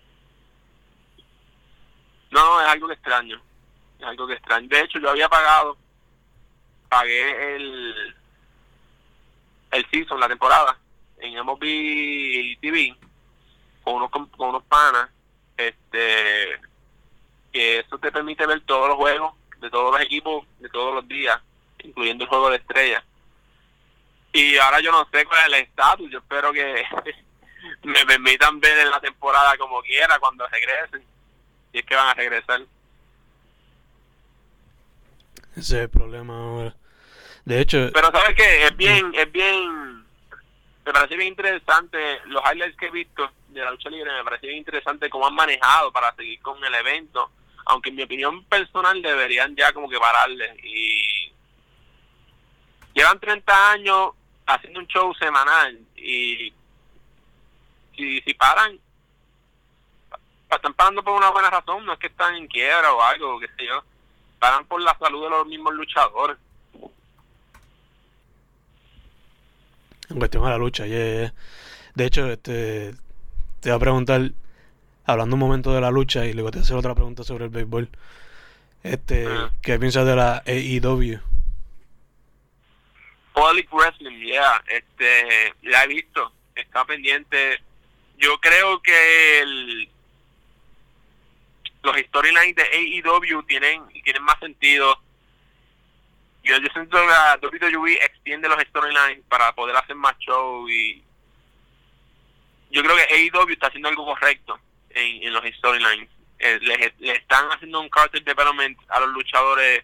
no, 2.31 2.61
es 2.61 2.67
algo 2.67 2.87
que 2.87 2.93
extraño. 2.93 3.41
Es 3.99 4.05
algo 4.05 4.27
que 4.27 4.33
extraño. 4.33 4.67
De 4.67 4.81
hecho, 4.81 4.99
yo 4.99 5.09
había 5.09 5.29
pagado, 5.29 5.77
pagué 6.87 7.55
el, 7.55 8.15
el 9.71 9.89
season, 9.89 10.19
la 10.19 10.27
temporada, 10.27 10.77
en 11.19 11.33
MLB 11.43 12.59
TV 12.61 12.95
con 13.83 13.95
unos, 13.95 14.11
con 14.11 14.49
unos 14.49 14.63
panas, 14.63 15.09
este, 15.57 16.59
que 17.51 17.79
eso 17.79 17.97
te 17.97 18.11
permite 18.11 18.45
ver 18.45 18.61
todos 18.61 18.89
los 18.89 18.97
juegos 18.97 19.33
de 19.59 19.69
todos 19.69 19.91
los 19.91 20.01
equipos 20.01 20.45
de 20.59 20.69
todos 20.69 20.95
los 20.95 21.07
días, 21.07 21.39
incluyendo 21.83 22.23
el 22.23 22.29
juego 22.29 22.49
de 22.49 22.57
estrellas. 22.57 23.03
Y 24.31 24.57
ahora 24.57 24.79
yo 24.79 24.91
no 24.91 25.07
sé 25.11 25.25
cuál 25.25 25.39
es 25.39 25.47
el 25.47 25.53
estatus, 25.65 26.11
yo 26.11 26.19
espero 26.19 26.53
que 26.53 26.83
me 27.83 28.05
permitan 28.05 28.59
ver 28.59 28.79
en 28.79 28.91
la 28.91 28.99
temporada 28.99 29.57
como 29.57 29.81
quiera 29.81 30.19
cuando 30.19 30.47
regresen, 30.47 31.03
y 31.73 31.79
es 31.79 31.85
que 31.85 31.95
van 31.95 32.07
a 32.07 32.13
regresar. 32.13 32.61
Ese 35.51 35.61
es 35.61 35.71
el 35.71 35.89
problema 35.89 36.37
ahora. 36.37 36.75
De 37.43 37.59
hecho... 37.59 37.89
Pero 37.91 38.11
sabes 38.11 38.35
que 38.35 38.65
es 38.67 38.77
bien, 38.77 39.11
es 39.15 39.31
bien, 39.31 39.98
me 40.89 40.93
parece 40.93 41.17
bien 41.17 41.27
interesante 41.27 42.19
los 42.25 42.41
highlights 42.43 42.75
que 42.75 42.87
he 42.87 42.91
visto 42.91 43.29
de 43.49 43.61
la 43.61 43.69
lucha 43.69 43.91
libre 43.91 44.11
me 44.11 44.23
parece 44.23 44.47
bien 44.47 44.57
interesante 44.57 45.07
cómo 45.07 45.27
han 45.27 45.35
manejado 45.35 45.91
para 45.91 46.15
seguir 46.15 46.41
con 46.41 46.63
el 46.63 46.73
evento, 46.73 47.29
aunque 47.65 47.89
en 47.89 47.95
mi 47.95 48.01
opinión 48.01 48.43
personal 48.45 48.99
deberían 48.99 49.55
ya 49.55 49.71
como 49.71 49.87
que 49.87 49.99
pararle 49.99 50.57
y 50.63 51.31
llevan 52.95 53.19
30 53.19 53.71
años 53.71 54.13
haciendo 54.47 54.79
un 54.79 54.87
show 54.87 55.13
semanal 55.13 55.79
y 55.95 56.51
si, 57.95 58.21
si 58.21 58.33
paran 58.33 58.79
están 60.49 60.73
parando 60.73 61.03
por 61.03 61.13
una 61.13 61.29
buena 61.29 61.51
razón, 61.51 61.85
no 61.85 61.93
es 61.93 61.99
que 61.99 62.07
están 62.07 62.33
en 62.33 62.47
quiebra 62.47 62.91
o 62.93 63.03
algo, 63.03 63.39
qué 63.39 63.47
sé 63.49 63.67
yo, 63.67 63.83
paran 64.39 64.65
por 64.65 64.81
la 64.81 64.97
salud 64.97 65.23
de 65.23 65.29
los 65.29 65.45
mismos 65.45 65.75
luchadores. 65.75 66.37
En 70.09 70.17
cuestión 70.17 70.43
de 70.43 70.49
la 70.49 70.57
lucha, 70.57 70.85
de 70.85 71.31
hecho, 71.95 72.31
este 72.31 72.93
te 73.59 73.69
voy 73.69 73.75
a 73.75 73.79
preguntar, 73.79 74.31
hablando 75.05 75.35
un 75.35 75.39
momento 75.39 75.73
de 75.73 75.81
la 75.81 75.91
lucha, 75.91 76.25
y 76.25 76.33
luego 76.33 76.51
te 76.51 76.57
voy 76.57 76.61
a 76.61 76.65
hacer 76.65 76.77
otra 76.77 76.95
pregunta 76.95 77.23
sobre 77.23 77.45
el 77.45 77.49
béisbol. 77.49 77.89
Este, 78.83 79.27
ah. 79.27 79.51
¿Qué 79.61 79.77
piensas 79.77 80.05
de 80.05 80.15
la 80.15 80.41
AEW? 80.45 81.19
Public 83.33 83.71
Wrestling, 83.71 84.19
yeah, 84.19 84.63
este, 84.67 85.53
la 85.63 85.83
he 85.83 85.87
visto, 85.87 86.31
está 86.55 86.85
pendiente. 86.85 87.59
Yo 88.17 88.37
creo 88.39 88.81
que 88.81 89.39
el, 89.41 89.89
los 91.83 91.97
storylines 91.97 92.55
de 92.55 92.63
AEW 92.63 93.43
tienen, 93.43 93.83
tienen 94.03 94.23
más 94.23 94.39
sentido. 94.39 94.97
Yo, 96.49 96.57
siento 96.73 96.97
que 96.97 97.05
la 97.05 97.39
WWE 97.41 97.93
extiende 97.93 98.49
los 98.49 98.59
storylines 98.61 99.23
para 99.27 99.53
poder 99.53 99.75
hacer 99.75 99.95
más 99.95 100.17
show 100.17 100.67
y 100.67 101.03
yo 102.71 102.81
creo 102.81 102.95
que 102.95 103.13
AEW 103.13 103.53
está 103.53 103.67
haciendo 103.67 103.89
algo 103.89 104.05
correcto 104.05 104.59
en, 104.89 105.31
los 105.31 105.43
storylines. 105.57 106.09
Eh, 106.39 106.59
le, 106.61 107.13
están 107.13 107.51
haciendo 107.51 107.79
un 107.81 107.89
character 107.89 108.23
development 108.23 108.79
a 108.89 108.99
los 109.01 109.09
luchadores 109.09 109.83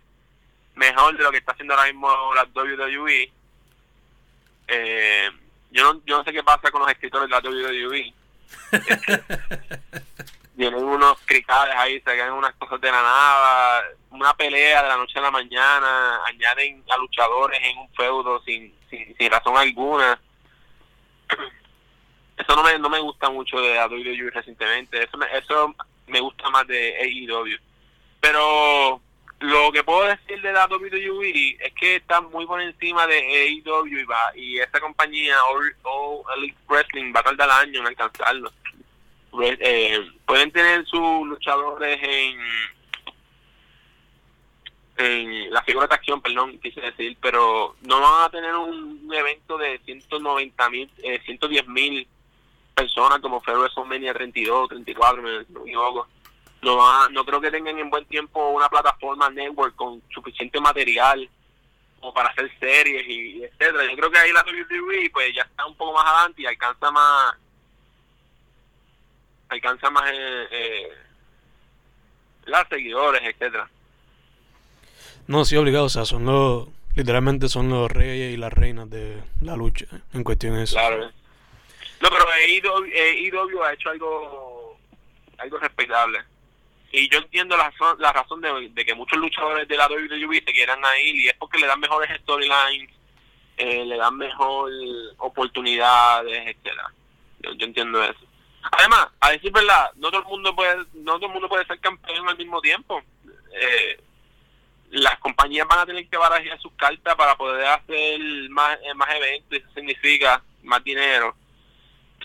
mejor 0.74 1.16
de 1.16 1.24
lo 1.24 1.32
que 1.32 1.38
está 1.38 1.52
haciendo 1.52 1.76
ahora 1.76 1.86
mismo 1.86 2.10
la 2.34 2.44
WWE. 2.46 3.32
Eh, 4.68 5.30
yo, 5.70 5.84
no, 5.84 6.02
yo 6.04 6.18
no 6.18 6.24
sé 6.24 6.34
qué 6.34 6.44
pasa 6.44 6.72
con 6.72 6.82
los 6.82 6.90
escritores 6.90 7.30
de 7.30 7.36
la 7.36 7.42
WWE. 7.42 8.14
Tienen 10.56 10.84
unos 10.84 11.18
cricales 11.26 11.76
ahí, 11.78 11.96
se 11.96 12.18
caen 12.18 12.32
unas 12.32 12.54
cosas 12.56 12.80
de 12.80 12.92
la 12.92 13.02
nada, 13.02 13.84
una 14.12 14.34
pelea 14.34 14.84
de 14.84 14.90
la 14.90 14.98
noche 14.98 15.20
a 15.20 15.24
la 15.24 15.32
mañana, 15.32 16.24
añaden 16.26 16.84
a 16.90 16.98
luchadores 16.98 17.60
en 17.62 17.78
un 17.78 17.90
feudo 17.94 18.42
sin, 18.44 18.74
sin, 18.90 19.16
sin 19.18 19.32
razón 19.32 19.58
alguna 19.58 20.20
eso 22.38 22.56
no 22.56 22.64
me, 22.64 22.78
no 22.80 22.90
me 22.90 23.00
gusta 23.00 23.30
mucho 23.30 23.60
de 23.60 23.80
WWE 23.80 24.32
recientemente, 24.32 25.04
eso 25.04 25.18
me, 25.18 25.26
eso 25.38 25.76
me 26.08 26.20
gusta 26.20 26.50
más 26.50 26.68
de 26.68 26.96
AEW. 27.02 27.58
Pero 28.20 29.02
lo 29.40 29.72
que 29.72 29.84
puedo 29.84 30.06
decir 30.06 30.42
de 30.42 30.54
la 30.54 30.68
WWE 30.68 31.58
es 31.60 31.74
que 31.74 31.98
está 31.98 32.22
muy 32.22 32.46
por 32.46 32.62
encima 32.62 33.08
de 33.08 33.18
AEW 33.18 34.00
y, 34.00 34.04
va, 34.04 34.32
y 34.36 34.60
esta 34.60 34.80
compañía, 34.80 35.36
All, 35.50 35.76
Elite 36.38 36.58
Wrestling, 36.68 37.14
va 37.16 37.22
a 37.22 37.24
tardar 37.24 37.50
años 37.52 37.82
en 37.82 37.88
alcanzarlo. 37.88 38.52
Eh, 39.42 40.12
pueden 40.26 40.52
tener 40.52 40.86
sus 40.86 41.28
luchadores 41.28 42.00
en 42.02 42.38
la 45.52 45.62
figura 45.64 45.88
de 45.88 45.96
acción, 45.96 46.22
perdón, 46.22 46.58
quise 46.60 46.80
decir, 46.82 47.18
pero 47.22 47.76
no 47.82 48.00
van 48.00 48.24
a 48.24 48.30
tener 48.30 48.56
un, 48.56 49.10
evento 49.14 49.58
de 49.58 49.80
190 49.86 50.70
mil, 50.70 50.92
eh, 51.04 51.22
110 51.26 51.68
mil 51.68 52.08
personas 52.74 53.20
como 53.20 53.42
fue 53.42 53.58
WrestleMania 53.58 54.14
32, 54.14 54.70
34, 54.70 55.22
me, 55.22 55.30
me 55.32 55.62
equivoco. 55.62 56.08
No, 56.62 56.78
va, 56.78 57.08
no 57.12 57.24
creo 57.26 57.40
que 57.40 57.52
tengan 57.52 57.78
en 57.78 57.90
buen 57.90 58.06
tiempo 58.06 58.50
una 58.50 58.68
plataforma 58.68 59.30
network 59.30 59.76
con 59.76 60.02
suficiente 60.10 60.60
material 60.60 61.30
como 62.00 62.14
para 62.14 62.30
hacer 62.30 62.52
series 62.60 63.08
y, 63.08 63.44
etcétera. 63.44 63.86
Yo 63.90 63.96
creo 63.96 64.12
que 64.12 64.18
ahí 64.18 64.32
la 64.32 64.44
WWE 64.44 65.10
pues 65.12 65.34
ya 65.34 65.44
está 65.44 65.66
un 65.66 65.76
poco 65.76 65.94
más 65.94 66.06
adelante 66.06 66.42
y 66.42 66.46
alcanza 66.46 66.92
más 66.92 67.36
alcanza 69.50 69.90
más 69.90 70.10
eh, 70.12 70.48
eh, 70.52 70.90
las 72.46 72.68
seguidores, 72.68 73.22
etcétera. 73.24 73.70
No, 75.28 75.46
sí, 75.46 75.56
obligado, 75.56 75.86
o 75.86 75.90
sea, 75.90 76.06
son 76.06 76.26
los 76.26 76.68
literalmente 76.96 77.50
son 77.50 77.70
los 77.70 77.92
reyes 77.92 78.34
y 78.34 78.38
las 78.38 78.54
reinas 78.54 78.90
de 78.90 79.22
la 79.42 79.56
lucha 79.58 79.86
en 80.14 80.24
cuestión 80.24 80.56
de 80.56 80.64
eso. 80.64 80.76
Claro. 80.76 81.12
No, 82.02 82.10
pero 82.10 82.26
IW 82.48 83.64
ha 83.64 83.74
hecho 83.74 83.90
algo 83.90 84.78
algo 85.38 85.58
respetable. 85.58 86.20
Y 86.92 87.10
yo 87.10 87.18
entiendo 87.20 87.58
la, 87.58 87.74
la 88.00 88.14
razón 88.14 88.42
de, 88.42 88.86
que 88.86 88.96
muchos 88.96 89.20
luchadores 89.20 89.68
de 89.68 89.76
la 89.76 89.88
WWE 89.88 90.44
se 90.46 90.54
quieran 90.54 90.80
ir 91.04 91.16
y 91.16 91.28
es 91.28 91.36
porque 91.36 91.58
le 91.58 91.68
dan 91.68 91.80
mejores 91.80 92.10
storylines, 92.22 92.90
eh, 93.58 93.84
le 93.86 93.98
dan 93.98 94.16
mejor 94.16 94.72
oportunidades, 95.18 96.48
etcétera. 96.48 96.94
Yo, 97.42 97.66
entiendo 97.66 98.02
eso. 98.02 98.20
Además, 98.72 99.08
a 99.20 99.32
decir 99.32 99.52
verdad, 99.52 99.92
no 99.96 100.10
todo 100.10 100.22
el 100.22 100.28
mundo 100.28 100.56
puede, 100.56 100.78
no 100.94 101.16
todo 101.16 101.28
el 101.28 101.34
mundo 101.34 101.50
puede 101.50 101.66
ser 101.66 101.80
campeón 101.80 102.28
al 102.28 102.38
mismo 102.38 102.62
tiempo. 102.62 103.02
Eh, 103.54 104.00
las 104.92 105.18
compañías 105.20 105.68
van 105.68 105.80
a 105.80 105.86
tener 105.86 106.08
que 106.08 106.18
barajar 106.18 106.60
sus 106.60 106.72
cartas 106.74 107.16
para 107.16 107.36
poder 107.36 107.66
hacer 107.66 108.20
más, 108.50 108.78
más 108.96 109.10
eventos 109.16 109.60
eso 109.60 109.70
significa 109.74 110.42
más 110.64 110.84
dinero 110.84 111.36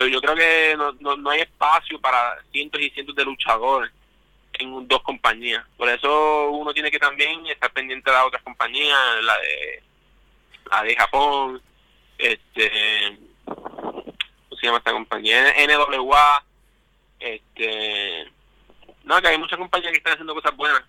yo 0.09 0.21
creo 0.21 0.35
que 0.35 0.77
no, 0.77 1.17
no, 1.17 1.31
hay 1.31 1.41
espacio 1.41 2.01
para 2.01 2.39
cientos 2.53 2.81
y 2.81 2.91
cientos 2.91 3.15
de 3.15 3.25
luchadores 3.25 3.91
en 4.55 4.87
dos 4.89 5.03
compañías. 5.03 5.65
Por 5.77 5.89
eso 5.89 6.51
uno 6.51 6.73
tiene 6.73 6.91
que 6.91 6.99
también 6.99 7.47
estar 7.47 7.73
pendiente 7.73 8.11
de 8.11 8.17
las 8.17 8.27
otras 8.27 8.43
compañías, 8.43 8.99
la 9.23 9.39
de 9.39 9.83
la 10.71 10.83
de 10.83 10.97
Japón, 10.97 11.63
este 12.19 13.19
¿cómo 13.45 13.90
se 14.61 14.67
llama 14.67 14.79
esta 14.79 14.93
compañía? 14.93 15.55
NWA, 15.67 16.45
este 17.19 18.31
no, 19.05 19.21
que 19.21 19.29
hay 19.29 19.39
muchas 19.39 19.59
compañías 19.59 19.93
que 19.93 19.99
están 19.99 20.13
haciendo 20.13 20.35
cosas 20.35 20.55
buenas. 20.57 20.83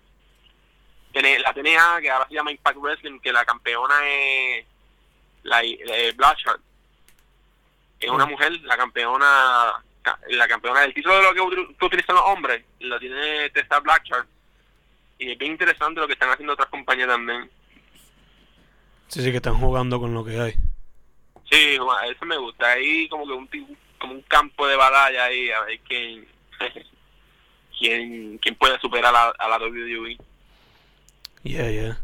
La 1.14 1.52
TNA, 1.52 2.00
que 2.00 2.10
ahora 2.10 2.26
se 2.28 2.34
llama 2.34 2.52
Impact 2.52 2.78
Wrestling, 2.78 3.18
que 3.20 3.32
la 3.32 3.44
campeona 3.44 3.94
es 4.06 4.64
la, 5.42 5.62
la 5.62 6.12
Blanchard 6.16 6.60
es 8.06 8.10
una 8.10 8.26
mujer, 8.26 8.60
la 8.62 8.76
campeona 8.76 9.82
la 10.30 10.48
campeona 10.48 10.80
del 10.80 10.94
título 10.94 11.16
de 11.16 11.22
lo 11.22 11.32
que, 11.32 11.84
utilizan 11.84 12.16
los 12.16 12.24
hombres, 12.26 12.64
lo 12.80 12.98
tiene 12.98 13.48
Tessa 13.50 13.78
Blackshard. 13.78 14.26
Y 15.18 15.30
es 15.30 15.38
bien 15.38 15.52
interesante 15.52 16.00
lo 16.00 16.08
que 16.08 16.14
están 16.14 16.30
haciendo 16.30 16.54
otras 16.54 16.68
compañías 16.68 17.06
también. 17.06 17.48
Sí, 19.06 19.22
sí, 19.22 19.30
que 19.30 19.36
están 19.36 19.58
jugando 19.58 20.00
con 20.00 20.12
lo 20.12 20.24
que 20.24 20.40
hay. 20.40 20.54
Sí, 21.52 21.76
eso 22.10 22.24
me 22.24 22.38
gusta. 22.38 22.72
Ahí 22.72 23.06
como 23.10 23.26
que 23.26 23.32
un, 23.34 23.76
como 23.98 24.14
un 24.14 24.22
campo 24.22 24.66
de 24.66 24.74
batalla 24.74 25.24
ahí, 25.24 25.50
a 25.50 25.60
ver 25.60 25.80
quién, 25.80 26.26
quién, 27.78 28.38
quién 28.38 28.54
puede 28.54 28.80
superar 28.80 29.14
a, 29.14 29.28
a 29.38 29.48
la 29.48 29.58
WWE. 29.58 30.16
Yeah, 31.42 31.70
yeah. 31.70 32.00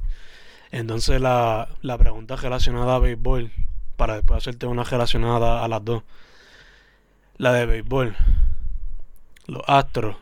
Entonces 0.71 1.19
la, 1.19 1.67
la 1.81 1.97
pregunta 1.97 2.37
relacionada 2.37 2.97
a 2.97 2.99
béisbol, 2.99 3.51
para 3.97 4.17
después 4.17 4.37
hacerte 4.37 4.67
una 4.67 4.85
relacionada 4.85 5.65
a 5.65 5.69
las 5.69 5.83
dos. 5.83 6.03
La 7.39 7.55
de 7.55 7.65
béisbol. 7.65 8.15
Los 9.47 9.63
astros. 9.67 10.17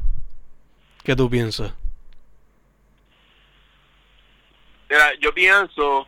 ¿Qué 1.03 1.17
tú 1.17 1.29
piensas? 1.29 1.73
Mira, 4.89 5.15
yo 5.19 5.35
pienso 5.35 6.07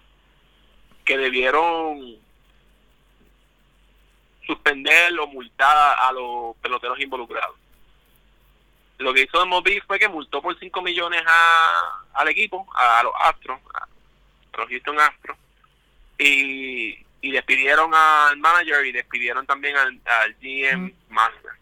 que 1.05 1.19
debieron 1.19 2.28
suspender 4.49 5.17
o 5.21 5.27
multar 5.27 5.97
a 6.01 6.11
los 6.11 6.57
peloteros 6.57 6.99
involucrados. 6.99 7.55
Lo 8.97 9.15
que 9.15 9.23
hizo 9.23 9.47
Moby 9.47 9.81
fue 9.87 9.99
que 9.99 10.09
multó 10.09 10.43
por 10.43 10.59
5 10.59 10.83
millones 10.83 11.23
a, 11.25 12.03
al 12.15 12.29
equipo, 12.29 12.67
a, 12.75 13.03
los 13.05 13.13
Astros, 13.21 13.61
a, 13.75 13.87
los 14.57 14.69
Houston 14.69 14.99
Astros, 14.99 15.37
y, 16.19 16.99
y 17.21 17.31
despidieron 17.31 17.95
al 17.95 18.37
manager 18.39 18.85
y 18.87 18.93
despidieron 18.93 19.47
también 19.47 19.77
al, 19.77 20.01
al 20.05 20.35
GM 20.41 20.93
Master. 21.11 21.53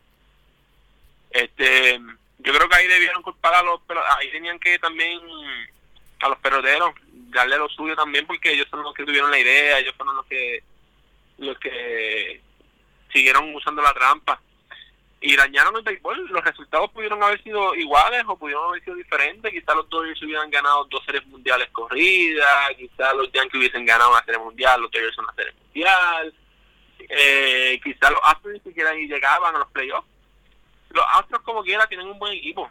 Este, 1.31 2.01
yo 2.39 2.53
creo 2.55 2.69
que 2.69 2.77
ahí 2.77 2.87
debieron 2.87 3.23
culpar 3.23 3.53
a 3.53 3.63
los 3.63 3.81
ahí 4.17 4.31
tenían 4.31 4.59
que 4.59 4.79
también 4.79 5.21
a 6.21 6.29
los 6.29 6.39
peloteros 6.39 6.95
darle 7.31 7.59
lo 7.59 7.69
suyo 7.69 7.95
también 7.97 8.27
porque 8.27 8.53
ellos 8.53 8.67
son 8.71 8.83
los 8.83 8.95
que 8.95 9.05
tuvieron 9.05 9.31
la 9.31 9.39
idea, 9.39 9.79
ellos 9.79 9.95
fueron 9.97 10.17
los 10.17 10.25
que 10.27 10.63
los 11.37 11.59
que 11.59 12.41
siguieron 13.17 13.55
usando 13.55 13.81
la 13.81 13.95
trampa 13.95 14.39
y 15.23 15.35
dañaron 15.35 15.75
el 15.77 15.83
béisbol. 15.83 16.29
Los 16.29 16.45
resultados 16.45 16.91
pudieron 16.91 17.23
haber 17.23 17.43
sido 17.43 17.75
iguales 17.75 18.23
o 18.27 18.37
pudieron 18.37 18.69
haber 18.69 18.85
sido 18.85 18.97
diferentes. 18.97 19.51
Quizás 19.51 19.75
los 19.75 19.89
Dodgers 19.89 20.23
hubieran 20.23 20.51
ganado 20.51 20.85
dos 20.85 21.03
series 21.07 21.27
mundiales 21.27 21.69
corridas, 21.71 22.75
quizás 22.77 23.15
los 23.15 23.33
Yankees 23.33 23.59
hubiesen 23.59 23.87
ganado 23.87 24.11
una 24.11 24.25
serie 24.25 24.39
mundial, 24.39 24.83
los 24.83 24.91
Dodgers 24.91 25.19
una 25.19 25.33
serie 25.35 25.55
mundial. 25.55 26.35
Eh, 27.09 27.81
quizás 27.83 28.11
los 28.11 28.21
Astros 28.23 28.53
ni 28.53 28.61
siquiera 28.61 28.93
llegaban 28.93 29.57
a 29.57 29.61
los 29.61 29.71
playoffs. 29.71 30.09
Los 30.91 31.05
Astros 31.15 31.41
como 31.43 31.63
quiera 31.63 31.87
tienen 31.87 32.09
un 32.09 32.19
buen 32.19 32.35
equipo. 32.35 32.71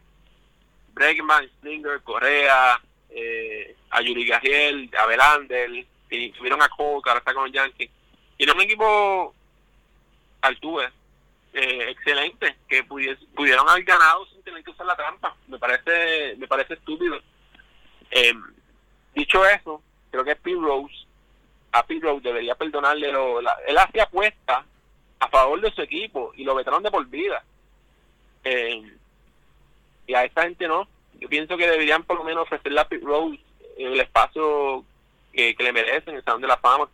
Bregman, 0.93 1.49
Slinger, 1.59 2.01
Correa, 2.03 2.79
eh, 3.09 3.75
a 3.89 4.01
Yuri 4.01 4.25
Gajiel, 4.27 4.91
a 4.97 5.05
Belander, 5.07 5.85
y 6.09 6.31
tuvieron 6.31 6.61
a 6.61 6.69
Cole, 6.69 7.01
ahora 7.05 7.19
está 7.19 7.33
con 7.33 7.45
los 7.45 7.51
Yankees. 7.51 7.89
Tienen 8.37 8.55
un 8.55 8.61
equipo 8.61 9.33
Altuve 10.47 10.89
eh, 11.53 11.89
excelente 11.89 12.57
que 12.67 12.83
pudieron 12.83 13.69
haber 13.69 13.85
ganado 13.85 14.25
sin 14.25 14.43
tener 14.43 14.63
que 14.63 14.71
usar 14.71 14.85
la 14.85 14.95
trampa. 14.95 15.35
Me 15.47 15.57
parece 15.57 16.35
me 16.37 16.47
parece 16.47 16.73
estúpido. 16.73 17.17
Eh, 18.11 18.33
dicho 19.13 19.45
eso, 19.45 19.81
creo 20.11 20.25
que 20.25 20.35
Pete 20.35 20.57
Rose, 20.59 20.93
a 21.71 21.85
Pete 21.85 22.05
Rose 22.05 22.21
debería 22.27 22.55
perdonarle. 22.55 23.11
Lo, 23.11 23.39
él 23.39 23.77
hacía 23.77 24.03
apuesta 24.03 24.65
a 25.19 25.27
favor 25.29 25.61
de 25.61 25.71
su 25.71 25.81
equipo 25.81 26.33
y 26.35 26.43
lo 26.43 26.55
vetaron 26.55 26.83
de 26.83 26.91
por 26.91 27.05
vida. 27.07 27.41
Eh, 28.43 28.93
y 30.07 30.13
a 30.13 30.25
esta 30.25 30.43
gente 30.43 30.67
no. 30.67 30.87
Yo 31.19 31.29
pienso 31.29 31.55
que 31.55 31.69
deberían 31.69 32.03
por 32.03 32.17
lo 32.17 32.25
menos 32.25 32.43
ofrecerle 32.43 32.81
a 32.81 32.87
Pete 32.87 33.05
Rose 33.05 33.39
el 33.77 33.99
espacio 34.01 34.83
que, 35.31 35.55
que 35.55 35.63
le 35.63 35.71
merecen, 35.71 36.15
el 36.15 36.23
Salón 36.25 36.41
de 36.41 36.47
la 36.47 36.57
Fama. 36.57 36.89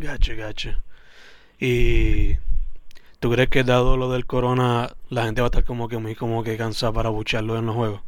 Gacho, 0.00 0.32
gacho. 0.34 0.70
¿Y 1.58 2.36
tú 3.18 3.30
crees 3.30 3.50
que 3.50 3.64
dado 3.64 3.98
lo 3.98 4.10
del 4.10 4.24
corona, 4.24 4.88
la 5.10 5.24
gente 5.24 5.42
va 5.42 5.48
a 5.48 5.50
estar 5.50 5.64
como 5.64 5.90
que 5.90 5.98
muy 5.98 6.14
como 6.14 6.42
que 6.42 6.56
cansada 6.56 6.90
para 6.90 7.10
bucharlo 7.10 7.58
en 7.58 7.66
los 7.66 7.76
juegos? 7.76 8.00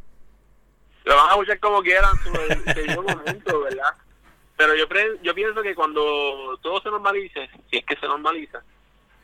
Lo 1.05 1.15
van 1.15 1.31
a 1.31 1.35
buchar 1.35 1.61
como 1.61 1.83
quieran, 1.83 2.17
su 2.25 3.03
momento, 3.03 3.61
¿verdad? 3.61 3.95
Pero 4.57 4.75
yo, 4.75 4.87
yo 5.23 5.35
pienso 5.35 5.61
que 5.61 5.75
cuando 5.75 6.59
todo 6.63 6.81
se 6.81 6.91
normalice, 6.91 7.51
si 7.71 7.77
es 7.77 7.85
que 7.85 7.97
se 7.97 8.07
normaliza, 8.07 8.63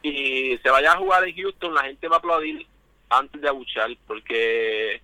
y 0.03 0.59
se 0.59 0.69
vaya 0.69 0.93
a 0.93 0.99
jugar 0.99 1.27
en 1.27 1.37
Houston, 1.37 1.73
la 1.73 1.85
gente 1.85 2.07
va 2.07 2.17
a 2.17 2.19
aplaudir 2.19 2.67
antes 3.09 3.41
de 3.41 3.49
abuchar, 3.49 3.89
porque 4.07 5.01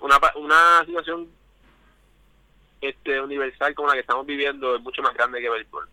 una, 0.00 0.18
una 0.34 0.84
situación 0.84 1.28
este 2.80 3.20
universal 3.20 3.76
como 3.76 3.88
la 3.88 3.94
que 3.94 4.00
estamos 4.00 4.26
viviendo 4.26 4.74
es 4.74 4.82
mucho 4.82 5.02
más 5.02 5.14
grande 5.14 5.40
que 5.40 5.50
béisbol. 5.50 5.88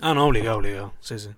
Ah, 0.00 0.14
no, 0.14 0.26
obligado, 0.26 0.58
obligado. 0.58 0.94
Sí, 1.00 1.18
sí. 1.18 1.34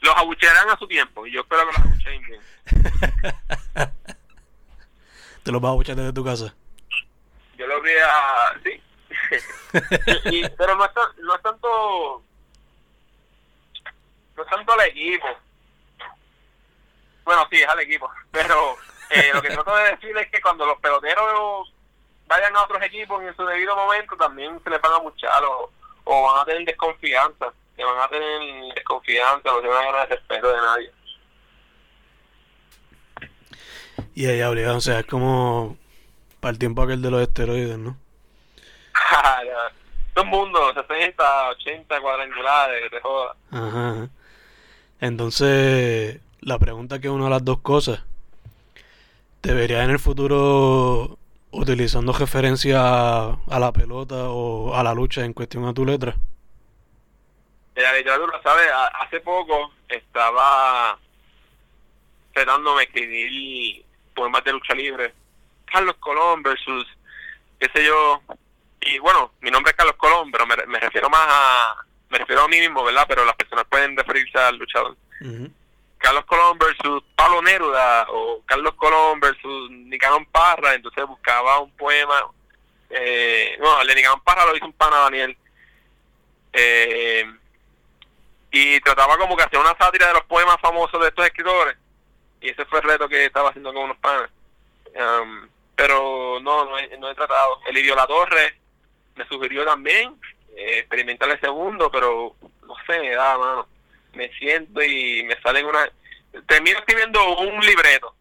Los 0.00 0.16
abuchearán 0.16 0.70
a 0.70 0.78
su 0.78 0.86
tiempo 0.86 1.26
y 1.26 1.32
yo 1.32 1.40
espero 1.40 1.62
que 1.62 1.72
los 1.72 1.78
abucheen 1.78 2.22
bien. 2.22 2.40
¿Te 5.42 5.52
los 5.52 5.60
vas 5.60 5.68
a 5.70 5.72
abuchear 5.72 5.96
desde 5.96 6.12
tu 6.12 6.24
casa? 6.24 6.54
Yo 7.56 7.66
los 7.66 7.80
voy 7.80 7.90
a... 7.90 8.60
sí. 8.62 8.82
pero 10.58 10.76
no 10.76 10.84
es, 10.84 10.90
no 11.18 11.34
es 11.34 11.42
tanto... 11.42 12.22
No 14.36 14.42
es 14.42 14.48
tanto 14.48 14.74
el 14.74 14.88
equipo. 14.88 15.26
Bueno, 17.24 17.46
sí, 17.50 17.56
es 17.62 17.68
al 17.68 17.80
equipo. 17.80 18.10
Pero 18.30 18.76
eh, 19.10 19.30
lo 19.32 19.42
que 19.42 19.50
trato 19.50 19.74
de 19.76 19.90
decir 19.92 20.16
es 20.16 20.30
que 20.30 20.40
cuando 20.40 20.66
los 20.66 20.78
peloteros 20.80 21.72
vayan 22.26 22.56
a 22.56 22.62
otros 22.62 22.82
equipos 22.82 23.22
en 23.22 23.34
su 23.36 23.44
debido 23.44 23.74
momento, 23.74 24.16
también 24.16 24.60
se 24.62 24.70
les 24.70 24.80
van 24.80 24.92
a 24.92 24.96
abuchar 24.96 25.42
los 25.42 25.70
o 26.04 26.22
van 26.22 26.40
a 26.40 26.44
tener 26.44 26.64
desconfianza, 26.64 27.52
que 27.76 27.84
van 27.84 28.00
a 28.00 28.08
tener 28.08 28.74
desconfianza, 28.74 29.50
no 29.50 29.60
se 29.60 29.68
van 29.68 29.82
a 29.82 29.92
ganar 29.92 30.08
respeto 30.08 30.48
de 30.48 30.56
nadie. 30.56 30.92
Y 34.14 34.26
ahí 34.26 34.42
obligado, 34.42 34.76
o 34.76 34.80
sea, 34.80 35.00
es 35.00 35.06
como 35.06 35.76
para 36.40 36.52
el 36.52 36.58
tiempo 36.58 36.82
aquel 36.82 37.02
de 37.02 37.10
los 37.10 37.22
esteroides, 37.22 37.78
¿no? 37.78 37.96
Todo 40.14 40.24
el 40.24 40.30
mundo, 40.30 40.72
60, 40.72 41.48
80 41.50 42.00
cuadrangulares, 42.00 42.90
te 42.90 43.00
joda. 43.00 43.34
Ajá. 43.50 44.08
Entonces, 45.00 46.20
la 46.40 46.58
pregunta 46.58 47.00
que 47.00 47.10
una 47.10 47.24
de 47.24 47.30
las 47.30 47.44
dos 47.44 47.58
cosas, 47.58 48.02
¿debería 49.42 49.82
en 49.82 49.90
el 49.90 49.98
futuro 49.98 51.18
utilizando 51.54 52.12
referencia 52.12 52.80
a, 52.80 53.58
la 53.58 53.72
pelota 53.72 54.28
o 54.28 54.74
a 54.74 54.82
la 54.82 54.94
lucha 54.94 55.24
en 55.24 55.32
cuestión 55.32 55.64
a 55.66 55.74
tu 55.74 55.84
letra? 55.84 56.16
La 57.76 57.92
literatura, 57.94 58.40
¿sabes? 58.42 58.66
Hace 59.00 59.20
poco 59.20 59.72
estaba 59.88 60.98
tratándome 62.32 62.80
de 62.80 62.84
escribir 62.84 63.84
poemas 64.14 64.44
de 64.44 64.52
lucha 64.52 64.74
libre. 64.74 65.12
Carlos 65.64 65.96
Colón 65.98 66.42
versus, 66.42 66.86
qué 67.58 67.68
sé 67.74 67.84
yo. 67.84 68.22
Y 68.80 68.98
bueno, 68.98 69.32
mi 69.40 69.50
nombre 69.50 69.70
es 69.70 69.76
Carlos 69.76 69.96
Colón, 69.96 70.30
pero 70.30 70.46
me, 70.46 70.78
refiero 70.78 71.08
más 71.08 71.26
a. 71.28 71.74
Me 72.10 72.18
refiero 72.18 72.42
a 72.42 72.48
mí 72.48 72.60
mismo, 72.60 72.84
¿verdad? 72.84 73.06
Pero 73.08 73.24
las 73.24 73.34
personas 73.34 73.64
pueden 73.68 73.96
referirse 73.96 74.38
al 74.38 74.56
luchador. 74.56 74.96
Carlos 76.04 76.26
Colón 76.26 76.58
versus 76.58 77.02
Pablo 77.16 77.40
Neruda 77.40 78.06
o 78.10 78.42
Carlos 78.44 78.74
Colón 78.74 79.20
versus 79.20 79.70
Nicanor 79.70 80.26
Parra, 80.30 80.74
entonces 80.74 81.02
buscaba 81.06 81.60
un 81.60 81.70
poema, 81.70 82.26
eh, 82.90 83.56
no, 83.58 83.80
el 83.80 83.88
de 83.88 83.94
Nicanor 83.94 84.22
Parra 84.22 84.44
lo 84.44 84.54
hizo 84.54 84.66
un 84.66 84.74
pana 84.74 84.98
Daniel, 84.98 85.34
eh, 86.52 87.24
y 88.50 88.78
trataba 88.80 89.16
como 89.16 89.34
que 89.34 89.44
hacía 89.44 89.58
una 89.58 89.74
sátira 89.78 90.08
de 90.08 90.12
los 90.12 90.24
poemas 90.24 90.60
famosos 90.60 91.00
de 91.00 91.08
estos 91.08 91.24
escritores, 91.24 91.78
y 92.42 92.50
ese 92.50 92.66
fue 92.66 92.80
el 92.80 92.84
reto 92.84 93.08
que 93.08 93.24
estaba 93.24 93.48
haciendo 93.48 93.72
con 93.72 93.84
unos 93.84 93.96
panas. 93.96 94.30
Um, 94.94 95.48
pero 95.74 96.38
no, 96.42 96.66
no 96.66 96.78
he, 96.78 96.98
no 96.98 97.10
he 97.10 97.14
tratado. 97.14 97.60
El 97.66 97.78
Idio 97.78 97.96
Torre 98.06 98.60
me 99.16 99.26
sugirió 99.26 99.64
también 99.64 100.20
eh, 100.54 100.80
experimentar 100.80 101.30
el 101.30 101.40
segundo, 101.40 101.90
pero 101.90 102.36
no 102.68 102.74
sé, 102.86 103.00
me 103.00 103.14
da, 103.14 103.38
mano 103.38 103.73
me 104.14 104.30
siento 104.34 104.82
y 104.82 105.22
me 105.24 105.40
salen 105.40 105.66
una... 105.66 105.90
Termino 106.46 106.78
escribiendo 106.78 107.38
un 107.38 107.60
libreto 107.64 108.14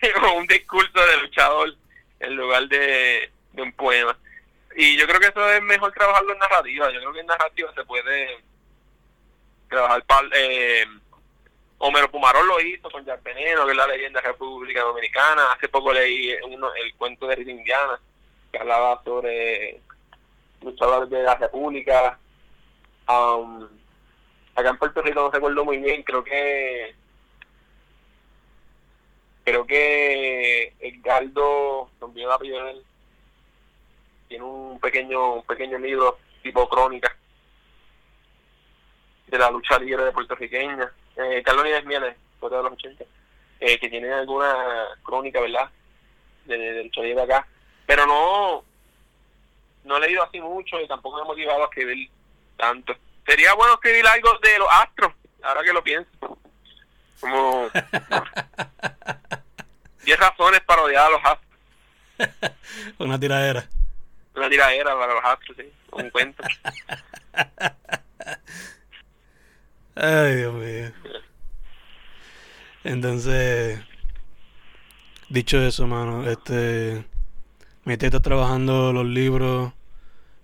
o 0.22 0.32
un 0.34 0.46
discurso 0.46 1.04
de 1.04 1.20
luchador 1.22 1.74
en 2.20 2.36
lugar 2.36 2.68
de, 2.68 3.30
un 3.56 3.72
poema. 3.72 4.16
Y 4.76 4.96
yo 4.96 5.06
creo 5.06 5.18
que 5.18 5.28
eso 5.28 5.50
es 5.50 5.62
mejor 5.62 5.92
trabajarlo 5.92 6.32
en 6.32 6.38
narrativa. 6.38 6.90
Yo 6.92 7.00
creo 7.00 7.12
que 7.12 7.20
en 7.20 7.26
narrativa 7.26 7.72
se 7.74 7.84
puede 7.84 8.38
trabajar... 9.68 10.02
Eh, 10.34 10.86
Homero 11.78 12.10
Pumarón 12.10 12.46
lo 12.46 12.60
hizo 12.60 12.90
con 12.90 13.04
Veneno, 13.04 13.66
que 13.66 13.72
es 13.72 13.76
la 13.76 13.86
leyenda 13.86 14.20
República 14.20 14.82
Dominicana. 14.82 15.52
Hace 15.52 15.68
poco 15.68 15.92
leí 15.92 16.34
uno, 16.44 16.74
el 16.74 16.94
cuento 16.94 17.26
de 17.26 17.36
Rita 17.36 17.50
Indiana, 17.50 18.00
que 18.50 18.58
hablaba 18.58 19.02
sobre 19.04 19.80
luchadores 20.62 21.10
de 21.10 21.22
la 21.22 21.34
República. 21.34 22.18
Um, 23.08 23.68
acá 24.56 24.70
en 24.70 24.78
Puerto 24.78 25.02
Rico 25.02 25.20
no 25.20 25.30
recuerdo 25.30 25.64
muy 25.64 25.78
bien, 25.78 26.02
creo 26.02 26.24
que 26.24 26.94
creo 29.44 29.64
que 29.64 30.74
Edgardo, 30.80 31.88
no 32.00 32.06
olvidé 32.06 32.26
la 32.26 32.70
él, 32.70 32.82
tiene 34.28 34.44
un 34.44 34.80
pequeño, 34.80 35.34
un 35.34 35.42
pequeño 35.44 35.78
libro 35.78 36.18
tipo 36.42 36.68
crónica 36.68 37.16
de 39.28 39.38
la 39.38 39.50
lucha 39.50 39.78
libre 39.78 40.04
de 40.04 40.12
puertorriqueña. 40.12 40.92
Eh, 41.16 41.42
Carlos 41.44 41.64
Nieves 41.64 41.84
Mieles, 41.84 42.16
de 42.40 42.48
los 42.48 42.72
80, 42.72 43.04
eh, 43.60 43.78
que 43.78 43.88
tiene 43.88 44.12
alguna 44.12 44.88
crónica, 45.02 45.40
¿verdad? 45.40 45.70
De, 46.44 46.56
de, 46.56 46.84
lucha 46.84 47.02
libre 47.02 47.22
acá. 47.22 47.46
Pero 47.86 48.04
no, 48.06 48.64
no 49.84 49.96
he 49.96 50.00
leído 50.00 50.22
así 50.22 50.40
mucho 50.40 50.80
y 50.80 50.88
tampoco 50.88 51.18
me 51.18 51.22
he 51.22 51.26
motivado 51.26 51.62
a 51.62 51.66
escribir 51.66 52.08
tanto. 52.56 52.94
Sería 53.26 53.54
bueno 53.54 53.74
escribir 53.74 54.06
algo 54.06 54.38
de 54.40 54.58
los 54.58 54.68
astros, 54.70 55.12
ahora 55.42 55.62
que 55.62 55.72
lo 55.72 55.82
pienso. 55.82 56.38
Como 57.20 57.68
10 60.04 60.18
razones 60.18 60.60
para 60.60 60.82
odiar 60.82 61.06
a 61.06 61.10
los 61.10 61.20
astros. 61.24 61.46
Una 62.98 63.18
tiradera. 63.18 63.68
Una 64.34 64.48
tiradera 64.48 64.96
para 64.96 65.14
los 65.14 65.24
astros, 65.24 65.56
sí. 65.56 65.72
Un 65.92 66.10
cuento. 66.10 66.44
Ay, 69.96 70.36
Dios 70.36 70.54
mío. 70.54 70.92
Entonces, 72.84 73.80
dicho 75.28 75.58
eso, 75.58 75.86
mano, 75.86 76.28
este. 76.30 77.04
Mi 77.84 77.94
está 77.94 78.20
trabajando 78.20 78.92
los 78.92 79.06
libros, 79.06 79.72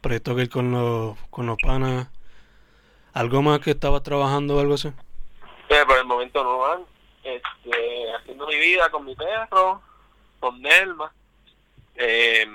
proyecto 0.01 0.37
que 0.37 0.43
ir 0.43 0.49
con 0.49 0.71
los, 0.71 1.19
con 1.31 1.47
los 1.47 1.59
panas. 1.59 2.07
¿Algo 3.13 3.43
más 3.43 3.61
que 3.61 3.73
estaba 3.73 4.03
trabajando 4.03 4.57
o 4.57 4.61
algo 4.61 4.75
así? 4.75 4.89
Eh, 5.69 5.85
por 5.87 5.99
el 5.99 6.05
momento 6.05 6.43
no, 6.43 6.59
van. 6.59 6.85
Este, 7.23 8.13
haciendo 8.15 8.47
mi 8.47 8.57
vida 8.57 8.91
con 8.91 9.05
mi 9.05 9.15
perro, 9.15 9.81
con 10.41 10.61
Nelma. 10.61 11.13
Eh, 11.95 12.47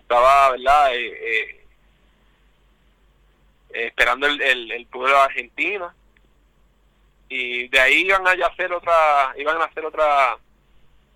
estaba, 0.00 0.50
¿verdad? 0.52 0.94
Eh, 0.94 1.12
eh, 1.32 1.62
esperando 3.72 4.26
el, 4.26 4.40
el, 4.40 4.72
el 4.72 4.86
pueblo 4.86 5.14
de 5.14 5.22
Argentina 5.22 5.94
y 7.32 7.68
de 7.68 7.80
ahí 7.80 8.02
iban 8.02 8.26
a 8.26 8.32
hacer 8.46 8.72
otra 8.72 9.32
iban 9.38 9.60
a 9.60 9.64
hacer 9.64 9.86
otras 9.86 10.38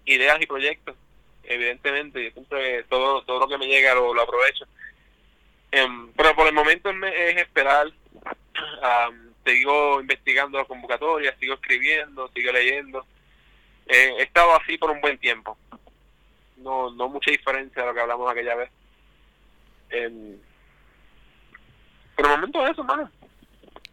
ideas 0.07 0.41
y 0.41 0.47
proyectos 0.47 0.97
evidentemente 1.45 2.25
yo 2.25 2.31
siempre 2.31 2.85
todo 2.85 3.23
todo 3.23 3.41
lo 3.41 3.49
que 3.49 3.59
me 3.59 3.67
llega 3.67 3.95
lo, 3.95 4.21
aprovecho 4.21 4.67
em, 5.71 6.13
pero 6.13 6.35
por 6.35 6.47
el 6.47 6.55
momento 6.55 6.91
es, 6.91 7.37
esperar. 7.37 7.93
Sigo 9.45 10.01
investigando 10.01 10.59
las 10.59 10.67
convocatorias 10.67 11.37
sigo 11.39 11.55
escribiendo 11.55 12.29
sigo 12.35 12.51
leyendo. 12.53 13.07
Eh, 13.87 14.15
he 14.19 14.23
estado 14.23 14.57
así 14.57 14.77
por 14.77 14.91
un 14.91 15.01
buen 15.01 15.19
tiempo. 15.19 15.57
No 16.57 16.91
no 16.91 17.09
mucha 17.09 17.31
diferencia 17.31 17.83
de 17.83 17.89
lo 17.89 17.95
que 17.95 18.01
hablamos 18.01 18.31
aquella 18.31 18.57
vez. 18.57 18.71
Em, 19.91 20.37
por 22.17 22.25
el 22.25 22.31
momento 22.33 22.67
eso 22.67 22.83
mano. 22.83 23.11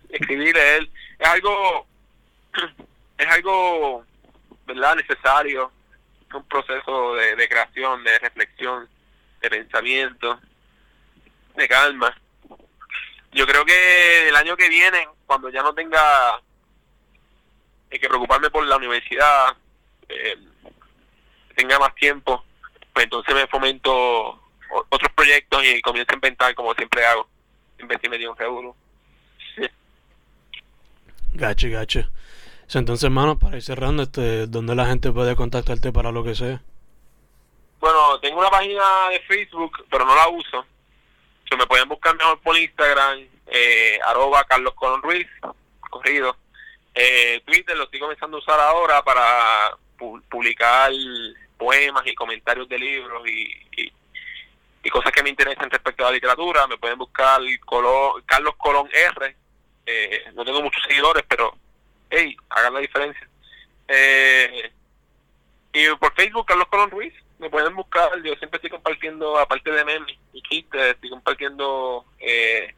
Escribir 0.10 0.58
él 0.58 0.90
es 1.20 1.28
algo 1.28 1.86
es 3.18 3.28
algo, 3.28 4.06
¿verdad?, 4.66 4.96
necesario, 4.96 5.72
un 6.34 6.44
proceso 6.48 7.16
de 7.16 7.48
creación, 7.48 8.04
de 8.04 8.20
reflexión, 8.20 8.90
de 9.42 9.50
pensamiento, 9.50 10.40
de 11.56 11.68
calma. 11.68 12.16
Yo 13.32 13.48
creo 13.48 13.66
que 13.66 14.30
el 14.30 14.36
año 14.36 14.56
que 14.56 14.70
viene, 14.70 15.08
cuando 15.26 15.50
ya 15.50 15.64
no 15.64 15.74
tenga 15.74 16.42
que 17.90 18.08
preocuparme 18.08 18.50
por 18.50 18.66
la 18.66 18.78
universidad, 18.78 19.56
eh, 20.10 20.38
tenga 21.56 21.78
más 21.80 21.94
tiempo, 21.96 22.44
pues 22.92 23.06
entonces 23.06 23.36
me 23.36 23.48
fomento 23.48 24.40
otros 24.90 25.12
proyectos 25.14 25.64
y 25.64 25.82
comienzo 25.82 26.12
a 26.12 26.16
inventar 26.16 26.56
como 26.56 26.74
siempre 26.74 27.06
hago. 27.06 27.28
Inventé 27.80 28.10
medio 28.10 28.32
un 28.32 28.38
seguro. 28.38 28.76
Gacho, 31.34 31.68
gacho. 31.70 32.06
Entonces, 32.74 33.04
hermano, 33.04 33.38
para 33.38 33.58
ir 33.58 33.64
cerrando, 33.64 34.04
este, 34.04 34.48
¿dónde 34.48 34.76
la 34.76 34.86
gente 34.86 35.12
puede 35.12 35.36
contactarte 35.36 35.92
para 35.92 36.12
lo 36.12 36.24
que 36.24 36.34
sea? 36.34 36.62
Bueno, 37.80 38.20
tengo 38.20 38.40
una 38.40 38.50
página 38.50 38.84
de 39.12 39.20
Facebook, 39.22 39.86
pero 39.92 40.06
no 40.06 40.16
la 40.16 40.30
uso. 40.30 40.66
Me 41.58 41.68
pueden 41.68 41.88
buscar 41.88 42.16
mejor 42.16 42.40
por 42.42 42.58
Instagram, 42.58 43.28
eh, 43.48 44.00
arroba 44.06 44.44
Carlos 44.46 44.74
Colón 44.74 45.02
Ruiz, 45.02 45.28
corrido. 45.90 46.36
Eh, 46.96 47.42
Twitter 47.46 47.76
lo 47.76 47.84
estoy 47.84 48.00
comenzando 48.00 48.38
a 48.38 48.40
usar 48.40 48.60
ahora 48.60 49.04
para 49.04 49.78
publicar 50.30 50.92
poemas 51.58 52.06
y 52.06 52.16
comentarios 52.16 52.68
de 52.68 52.78
libros 52.78 53.28
y, 53.28 53.92
cosas 54.92 55.12
que 55.12 55.24
me 55.24 55.30
interesan 55.30 55.72
respecto 55.72 56.04
a 56.04 56.10
la 56.10 56.14
literatura. 56.14 56.68
Me 56.68 56.78
pueden 56.78 57.00
buscar 57.00 57.42
Carlos 58.26 58.56
Colón 58.58 58.88
R. 58.92 59.36
Eh, 59.86 60.24
no 60.36 60.46
tengo 60.46 60.62
muchos 60.62 60.84
seguidores, 60.88 61.24
pero 61.28 61.56
hey, 62.10 62.36
hagan 62.50 62.76
la 62.76 62.80
diferencia. 62.80 63.28
Eh, 63.88 64.72
y 65.74 65.88
por 65.96 66.14
Facebook, 66.14 66.46
Carlos 66.46 66.68
Colón 66.68 66.92
Ruiz, 66.92 67.14
me 67.40 67.50
pueden 67.50 67.76
buscar, 67.76 68.12
yo 68.22 68.36
siempre 68.36 68.58
estoy 68.58 68.70
compartiendo, 68.70 69.38
aparte 69.38 69.72
de 69.72 69.84
memes 69.84 70.18
estoy 70.60 71.10
compartiendo 71.10 72.06
eh, 72.20 72.74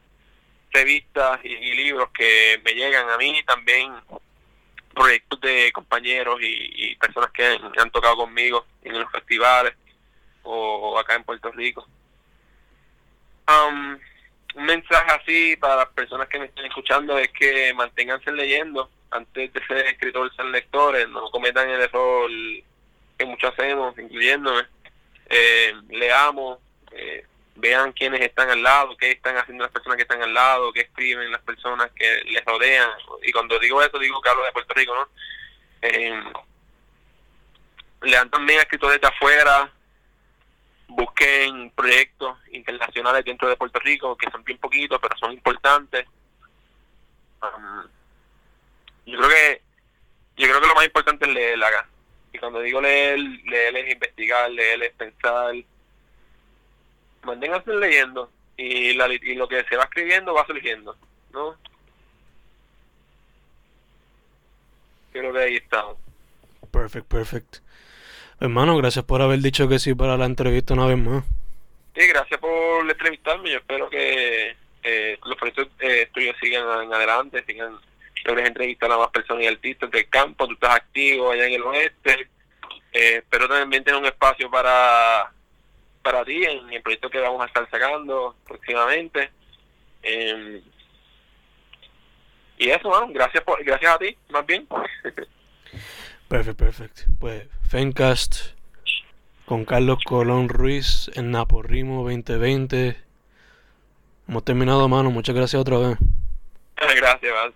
revistas 0.72 1.40
y, 1.44 1.74
libros 1.74 2.10
que 2.10 2.60
me 2.64 2.72
llegan 2.72 3.08
a 3.10 3.16
mí, 3.16 3.42
también 3.46 3.92
proyectos 4.94 5.40
de 5.40 5.70
compañeros 5.72 6.38
y, 6.40 6.94
personas 6.96 7.30
que 7.32 7.44
han, 7.44 7.90
tocado 7.90 8.16
conmigo 8.16 8.66
en 8.82 8.98
los 8.98 9.10
festivales 9.10 9.74
o, 10.42 10.98
acá 10.98 11.14
en 11.14 11.24
Puerto 11.24 11.50
Rico. 11.52 11.86
Um, 13.48 13.98
un 14.56 14.64
mensaje 14.64 15.12
así 15.12 15.56
para 15.56 15.76
las 15.76 15.88
personas 15.90 16.28
que 16.28 16.38
me 16.38 16.46
estén 16.46 16.64
escuchando 16.64 17.18
es 17.18 17.28
que 17.30 17.74
manténganse 17.74 18.32
leyendo, 18.32 18.90
antes 19.10 19.52
de 19.52 19.66
ser 19.66 19.86
escritor, 19.86 20.34
ser 20.34 20.46
lectores, 20.46 21.08
no 21.08 21.30
cometan 21.30 21.68
el 21.68 21.82
error 21.82 22.30
que 23.18 23.24
muchos 23.24 23.52
hacemos, 23.52 23.96
incluyéndome. 23.98 24.62
Eh, 25.28 25.74
leamos, 25.90 26.58
eh, 26.92 27.24
vean 27.56 27.92
quiénes 27.92 28.20
están 28.20 28.50
al 28.50 28.62
lado, 28.62 28.96
qué 28.96 29.12
están 29.12 29.36
haciendo 29.36 29.64
las 29.64 29.72
personas 29.72 29.96
que 29.96 30.02
están 30.02 30.22
al 30.22 30.32
lado, 30.32 30.72
qué 30.72 30.82
escriben 30.82 31.32
las 31.32 31.42
personas 31.42 31.90
que 31.92 32.22
les 32.24 32.44
rodean. 32.44 32.90
Y 33.22 33.32
cuando 33.32 33.58
digo 33.58 33.82
eso, 33.82 33.98
digo 33.98 34.20
que 34.20 34.28
hablo 34.28 34.44
de 34.44 34.52
Puerto 34.52 34.74
Rico, 34.74 34.94
¿no? 34.94 35.08
Eh, 35.82 36.22
lean 38.02 38.30
también 38.30 38.58
a 38.58 38.62
escritores 38.62 39.00
de 39.00 39.06
afuera, 39.08 39.72
busquen 40.88 41.70
proyectos 41.70 42.38
internacionales 42.52 43.24
dentro 43.24 43.48
de 43.48 43.56
Puerto 43.56 43.78
Rico, 43.80 44.16
que 44.16 44.30
son 44.30 44.44
bien 44.44 44.58
poquitos, 44.58 44.98
pero 45.00 45.16
son 45.16 45.32
importantes. 45.32 46.06
Um, 47.42 47.88
yo 49.06 49.18
creo 49.18 49.28
que 49.28 49.62
yo 50.36 50.46
creo 50.48 50.60
que 50.60 50.66
lo 50.66 50.74
más 50.74 50.84
importante 50.84 51.24
es 51.24 51.32
leer. 51.32 51.58
Y 52.32 52.38
cuando 52.38 52.60
digo 52.60 52.80
leer, 52.80 53.18
leer 53.18 53.76
es 53.76 53.92
investigar, 53.92 54.50
leer 54.50 54.82
es 54.82 54.92
pensar. 54.92 55.54
Manténganse 57.26 57.74
leyendo 57.74 58.30
y, 58.56 58.94
la, 58.94 59.12
y 59.12 59.34
lo 59.34 59.48
que 59.48 59.64
se 59.64 59.76
va 59.76 59.84
escribiendo 59.84 60.32
va 60.32 60.46
surgiendo, 60.46 60.96
¿no? 61.32 61.56
Creo 65.12 65.32
que 65.32 65.38
ahí 65.38 65.56
está. 65.56 65.84
Perfect, 66.70 67.06
perfect. 67.06 67.56
Hermano, 68.40 68.76
gracias 68.76 69.04
por 69.04 69.22
haber 69.22 69.40
dicho 69.40 69.68
que 69.68 69.78
sí 69.78 69.94
para 69.94 70.16
la 70.16 70.26
entrevista 70.26 70.74
una 70.74 70.86
vez 70.86 70.98
más. 70.98 71.24
Sí, 71.94 72.06
gracias 72.06 72.38
por 72.38 72.90
entrevistarme. 72.90 73.50
Yo 73.50 73.58
espero 73.58 73.88
que 73.88 74.56
eh, 74.82 75.18
los 75.24 75.36
proyectos 75.36 75.68
eh, 75.80 76.08
tuyos 76.12 76.36
sigan 76.40 76.92
adelante, 76.92 77.42
sigan 77.46 77.78
logres 78.26 78.46
entrevistar 78.46 78.90
a 78.90 78.98
más 78.98 79.10
personas 79.10 79.44
y 79.44 79.46
artistas 79.46 79.90
del 79.90 80.08
campo, 80.08 80.46
tú 80.46 80.54
estás 80.54 80.76
activo 80.76 81.30
allá 81.30 81.46
en 81.46 81.54
el 81.54 81.62
oeste, 81.62 82.28
eh, 82.92 83.22
pero 83.30 83.48
también 83.48 83.84
tener 83.84 84.00
un 84.00 84.06
espacio 84.06 84.50
para 84.50 85.32
para 86.06 86.24
ti 86.24 86.44
en 86.44 86.72
el 86.72 86.82
proyecto 86.82 87.10
que 87.10 87.18
vamos 87.18 87.42
a 87.42 87.46
estar 87.46 87.68
sacando 87.68 88.36
próximamente. 88.46 89.28
Em, 90.04 90.62
y 92.58 92.70
eso, 92.70 92.88
bueno, 92.88 93.08
gracias 93.12 93.42
por, 93.42 93.62
gracias 93.64 93.92
a 93.92 93.98
ti, 93.98 94.16
más 94.28 94.46
bien. 94.46 94.68
perfecto, 96.28 96.64
perfecto. 96.64 97.02
Pues 97.18 97.48
Fencast 97.68 98.52
con 99.46 99.64
Carlos 99.64 99.98
Colón 100.04 100.48
Ruiz 100.48 101.10
en 101.16 101.32
Naporrimo 101.32 102.04
2020. 102.04 102.96
Hemos 104.28 104.44
terminado, 104.44 104.88
mano. 104.88 105.10
Muchas 105.10 105.34
gracias 105.34 105.60
otra 105.60 105.78
vez. 105.78 105.98
Gracias, 106.96 107.54